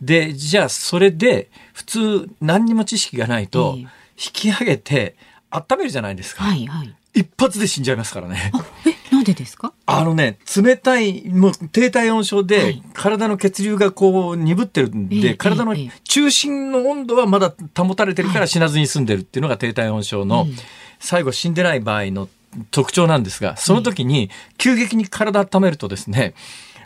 [0.00, 5.16] で、じゃあそれで普通何にも知識がないと引き上げて
[5.50, 6.44] 温めるじゃないですか。
[6.44, 8.52] はいはい、一発で死んじゃいますからね。
[9.16, 9.72] え、なんでですか？
[9.86, 20.46] あのね、冷たい、もう低体温症で、体の血流がこう鈍ってるんで、はい、体の中心の温度はまだ保たれてるから死なずに済んでるっていうのが低体温症の、
[20.98, 22.28] 最後死んでない場合の
[22.70, 26.34] 特徴なんですが、その時に急激に体温めるとですね、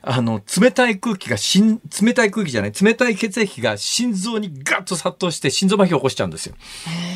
[0.03, 6.55] あの、冷たい空気がしん、冷たい空気じゃない、冷たい血液が心臓にガッと殺到して心臓麻痺を起こしちゃうんですよ。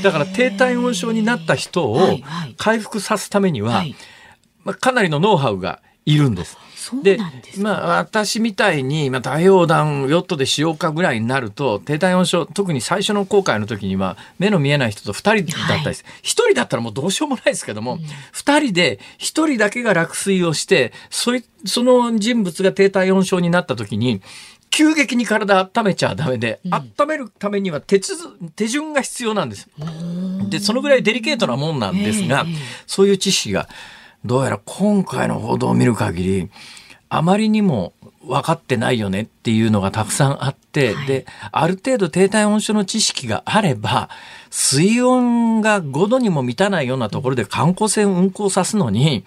[0.02, 2.18] だから低体温症になった人を
[2.58, 3.96] 回復さすためには、はいはい、
[4.64, 6.58] まあ、かなりのノウハウがいるんです。
[7.02, 7.18] で
[7.58, 24.20] まあ、私みたいに、まあ、大横断ヨットでしようかぐらいになると低体温症特に最初の航海の時には目の見えない人と2人だったです、はい、1人だったらもうどうしようもないですけども、うん、2人で1人だけが落水をしてそいその人物が低体温症になった時に
[24.70, 28.00] 急激に体温めちゃダメで、うん、温めるためには手
[28.56, 29.70] 手順が必要なんです。
[30.50, 32.44] でそのぐらいデリケートなもんなんですが、
[32.84, 33.68] そういう知識が
[34.24, 36.50] どうやら今回の報道を見る限り、
[37.08, 37.92] あまりにも
[38.26, 44.08] 分かってないよねっていうのがたくさんあって、はい、で、ある程度低体温症の知識があれば、
[44.50, 49.24] 水温が5度にも満たないようなところで観光船運航さすのに、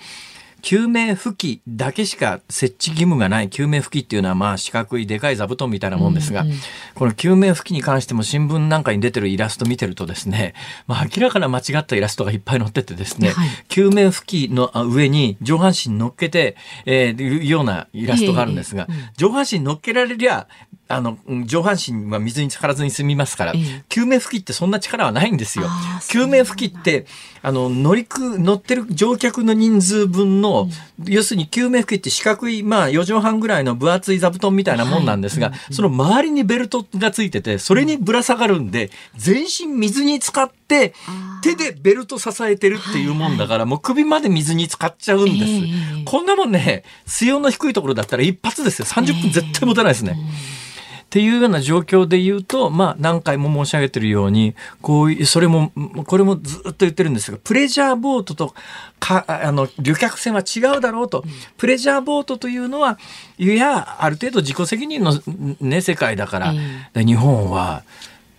[0.68, 6.58] 救命浮器だけしか設置義務がない救命浮器っていうのはまあ四角いでかい座布団みたいなもんですが、うんうん、
[6.94, 10.56] この救命浮器に関しても新聞なんかに出てるイラスト見てるとですね、
[10.86, 20.50] まあ、明らかな間違ったイラストがいっぱい載っててですね、はい、救命浮器の上に上半身乗っけて、えー、いうようなイラストがあるんですが、えーうん、上半身乗っけられりゃ
[20.90, 23.54] あの、上半身は水に浸からずに済みますから、
[23.90, 25.68] 救命吹きってそんな力はないんですよ。
[26.10, 27.06] 救命吹きって、
[27.42, 30.70] あの、乗りく、乗ってる乗客の人数分の、
[31.00, 40.94] うん、要するに救命吹きって四角い、まあ4畳半ぐらいの分厚い座布団みたいなもんなんですが、はいその周りにベルトがついてて、それにぶら下がるんで、全身水に浸かって、
[41.44, 45.38] 手でベルト支えてるっていうもんだから、はいはい、もう首まで水に浸かっちゃうんです。
[45.38, 48.86] えー、こんなもんね、水温の低いところだったら一発ですよ。
[48.86, 50.16] 30分絶対持たないですね。
[50.18, 50.58] えー
[51.18, 54.54] っていうような状況で言うと、まあ、何回も申し上げてるように、
[54.84, 55.72] こういう、それも、
[56.06, 58.54] これもずっと言ってるんですが、プレジャーボートと
[59.00, 61.24] か、あの、旅客船は違うだろうと。
[61.58, 63.00] プレジャーボートというのは、
[63.40, 65.20] いや、ある程度自己責任の
[65.60, 66.54] ね、世界だから、
[66.94, 67.82] 日本は、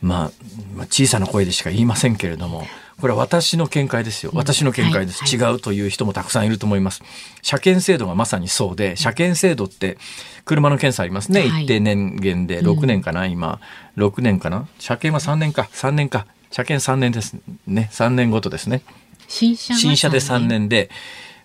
[0.00, 0.30] ま
[0.78, 2.64] あ、小さな声でしか言いませんけれども、
[3.00, 4.32] これは私の見解ですよ。
[4.34, 5.52] 私の見解です、はい。
[5.52, 7.02] 違うという人もたくさんいると思います。
[7.42, 9.98] 車検制度がまさにそうで、車検制度って
[10.48, 11.48] 車の検査ありますね。
[11.48, 13.60] はい、一定年限で6年かな、今。
[13.96, 14.66] 6年かな？
[14.78, 15.68] 車検は3年か。
[15.72, 16.26] 3年か。
[16.50, 17.36] 車検3年です
[17.66, 17.90] ね。
[17.92, 18.82] 3年ごとですね。
[19.28, 20.88] 新車新車で3年で、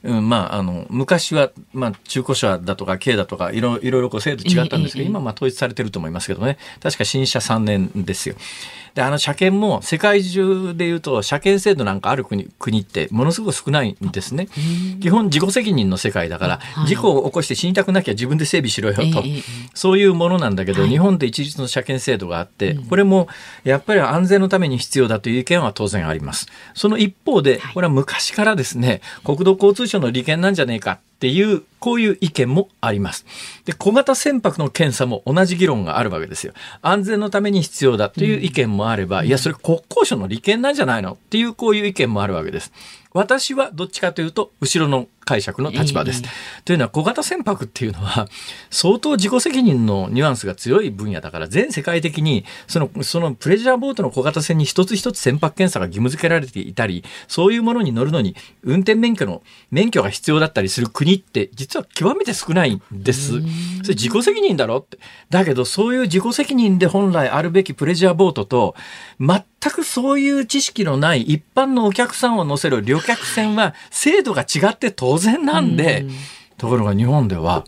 [0.04, 6.58] うん、まあ、あの、昔は、まあ、中古車だとか、軽だとか、いろいろこう制度違ったんですけど、今、まあ、統一されてると思いますけどね。
[6.82, 8.36] 確か新車3年ですよ。
[8.94, 14.48] で、あの車検も世界中で言うと車検制度なんかある国国ってものすごく少ないんですね。
[15.02, 19.24] 基本自己責任の世界だから、事故を起こして死にたくなきゃ自分で整備しろよと、
[19.74, 23.28] そういうものなんだけど、日本で一律の車検制度があって、これも
[23.64, 26.48] やっぱり安全のために必要だという意見は当然あります。
[26.74, 33.26] その一方で、これは昔からですね、国土交通省の利権なんじゃねえかっていう、こういう意見もあります。
[33.64, 36.52] で、小型船舶の検査も同じ議論があるわけですよ。
[36.82, 42.74] 安全のために必要だという意見もあれば、うん、いや、それ国交省の利権なんじゃないのっていう、こういう意見もあるわけです。
[43.14, 46.24] 私はどっちかというと、後ろの解釈の立場です。
[46.66, 48.28] というのは小型船舶っていうのは
[48.70, 59.42] 相当自己責任のニュアンスが強い分野だから全世界的にそのそのプレジャーボートの小型船に一つ一つ船舶検査が義務付けられていたりそういうものに乗るのに運転免許の
[59.72, 63.32] 免許が必要だったりする国って実は極めて少ないんです。
[63.32, 63.44] それ
[63.96, 64.98] 自己責任だろって。
[65.30, 68.76] だけどそういう自己責任で本来あるべきプレジャーボートと
[69.20, 76.06] 全くそういう知識のない一般のお客さんを乗せる旅客船は制度が違って当然なんで、
[76.58, 77.66] ところが日本では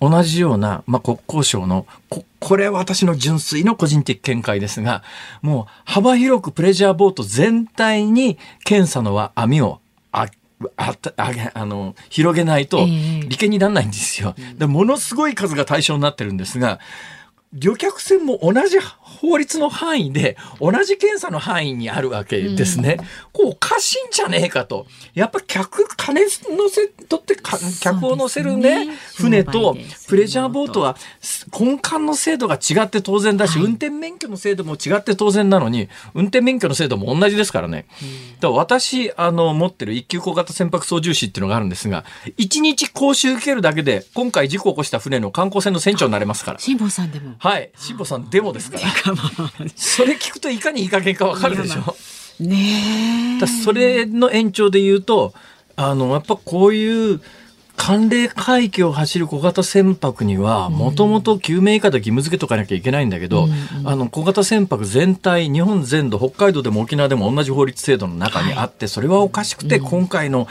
[0.00, 5.02] 同じような、まあ、国交省のこ、これは私の純粋の個人的見解ですが、
[5.42, 9.80] もう幅広くプレジャーボート全体に検査の網を
[10.12, 10.28] あ
[10.76, 14.34] あああの広げないと利権にならないんですよ。
[14.56, 16.78] でものすごい数が対象になってるんですが、
[17.54, 22.98] 旅客船も同じ法律の範囲で同じ検査の範囲にあるわけですね。
[22.98, 24.86] うん、こうおかしいんじゃねえかと。
[25.14, 27.36] やっぱ客、金乗せ、とって
[27.80, 29.76] 客を乗せるね、ね船と
[30.08, 30.96] プレジャーボートは
[31.58, 37.86] 根幹の制度が違って当然だし、はい、運転免許の制度も違って当然なのに、運転免許の制度も同じですからね。
[38.02, 42.04] うん、だから私、あの、持ってる一級小型船舶操縦士っていうのがあるんですが、
[42.36, 46.58] 一日講習受けるだけで、今回事故を起こした船の観光船の船長になれますから。
[46.58, 47.37] 辛坊さんでも。
[47.38, 47.70] はい。
[47.76, 48.84] 辛坊さんでもですから。
[49.76, 51.96] それ聞くといかにいい加減かわかるでしょ。
[52.40, 55.34] ねだそれの延長で言うと、
[55.76, 57.20] あの、やっぱこういう
[57.78, 70.48] 寒冷海域を走る小型船舶には、もともと救命以下で義務付けとかなきゃいけないんだけど、うん、あの、小型船舶全体、日本全土、北海道でも沖縄でも同じ法律制度の中にあって、はい、それはおかしくて、今回の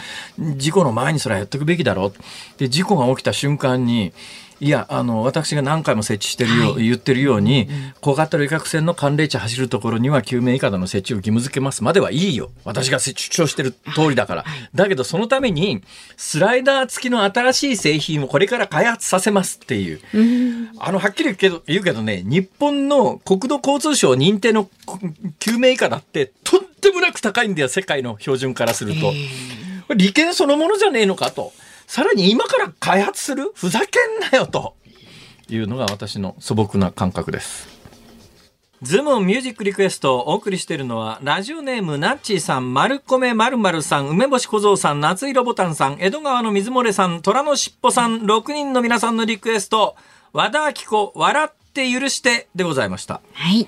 [0.56, 2.14] 事故の前にそれはやっておくべきだろう。
[2.58, 4.14] で、事故が起きた瞬間に、
[4.60, 7.68] いやあの私が何回も設置してるよ、はい、言ってるように、
[8.02, 12.50] 小型旅客船の寒冷地走るところには救命いかだの設置を義務付けますまではいいよ。
[12.64, 15.84] 私が主張してる通りだから、はい、だけどそのために
[16.16, 20.00] スライダー付きの新しい製品をこれから開発させますっていう、
[20.80, 24.70] あのはっきり言うけど言うけどね日本の国土交通省認定の
[25.40, 29.14] 救命いかだってとんでもなく高いんだよ世界の標準からすると。
[29.96, 31.54] 利権そのものじゃねえのかと。
[31.88, 33.52] さらに今から開発する？
[33.56, 33.86] ふざけ
[34.28, 34.76] んなよと
[35.50, 37.70] いうのが私の素朴な感覚です。
[38.84, 49.96] ズームミュージックリクエストをお送りしているのは、ラジオネームナッチーさん、丸米まるまるさん、梅干し小僧さん、夏色ボタンさん、江戸川の水漏れさん、虎のしっぽさん、6人の皆さんのリクエスト、
[50.32, 53.22] 和田明子、笑って許してでございました。
[53.34, 53.68] はい。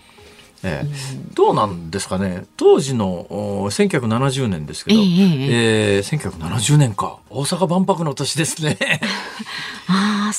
[0.63, 2.45] えー、どうなんですかね。
[2.57, 3.25] 当時の
[3.69, 7.19] 1970年ですけど、えー、えー、1970年か。
[7.29, 8.77] 大阪万博の年ですね。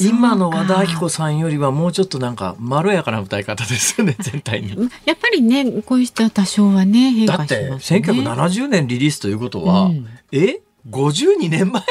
[0.00, 4.76] 今の和田アキ子さんよりはもうちょっとなんかまろやかな歌い方ですよね 全体に。
[5.04, 11.82] やっぱりねこうした多少はね変化しますねだって1970年リリースということは、うん、え？52年前？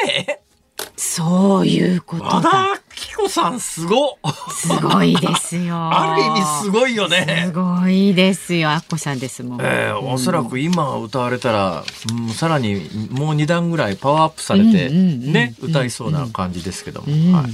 [1.00, 4.20] そういうこと和田紀子さんすご
[4.52, 5.76] すごいですよ。
[5.96, 7.46] ある意味すごいよね。
[7.46, 8.70] すごいですよ。
[8.72, 17.52] あっこさんですもん、えー、おそらく今歌われたら、うん、さらにもう二段ぐらいパワーアップされてね、歌いそうな感じですけども、はい、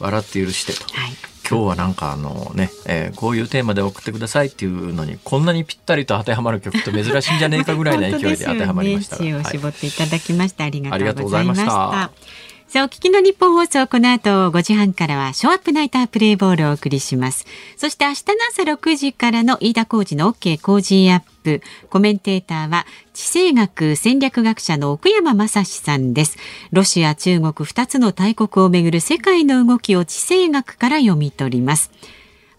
[0.00, 1.12] 笑って許してと、はい、
[1.48, 12.10] 今日はなんかあのね、えー、こういうテーマで送ってくださいっていうのにこんなにぴったりと当てはまる曲って珍しいんじゃねえかぐらいの勢いで当てはまりましたね、を絞っていただきました、はい、ありがとうございました
[12.72, 17.44] さあ、お聞きの日本放送、この後5時半からは、ショーアップナイタープレイボールをお送りします。
[17.76, 21.62] そして明日の朝6時からの飯田浩二の OK 工事アップ。
[21.88, 26.38] コメンテーターは、地政学戦略学者の奥山真司さんです。
[26.70, 31.90] ロシア、中国2つの大国をめぐる世界の動きを地政学から読み取ります。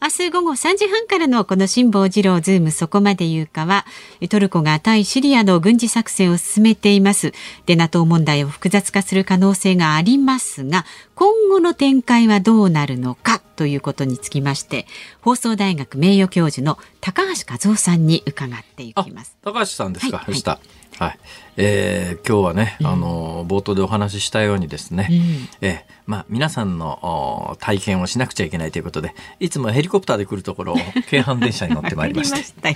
[0.04, 3.86] 明日午後3時半からのこの辛坊治郎ズームそこまで言うかは
[4.32, 7.34] トルコが対シリアの軍事作戦を進めています。
[7.68, 14.88] で NATO 問題を複雑化する可能性がありますが今後の展開はどうなるのかということにつきまして
[15.22, 19.38] 放送大学名誉教授の高橋和夫さんに伺っていきます。
[19.44, 20.72] 高橋さんですか、はい、はい。
[20.98, 21.20] はい、
[21.58, 30.76] えー、今日はね、うん、あの冒頭でお話ししたようにですね、うん、えー、まあ皆さんの体験をしなくちゃいけないということで、いつもヘリコプターで来るところを
[31.10, 32.76] 京阪電車に乗ってまいりまして。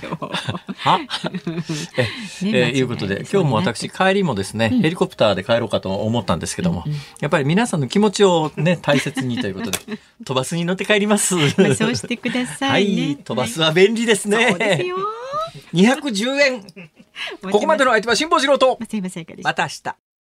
[0.78, 1.00] は？
[1.98, 2.08] え、
[2.44, 9.78] えー、いうことで、今日も私帰りもですね、うん、ヘリコプターで帰ろうかと思ったんですけども、うんうん、やっぱり皆さんの気持ちをね大切にということで、
[10.24, 11.38] 飛ばすに乗って帰ります。
[11.74, 14.48] そうしてください、ね、はい、飛ばすは便利ですね。
[14.48, 14.96] そうですよ。
[15.74, 16.62] 210円。
[17.42, 18.78] ここまでの相手は辛坊治郎と、
[19.42, 20.05] また明日。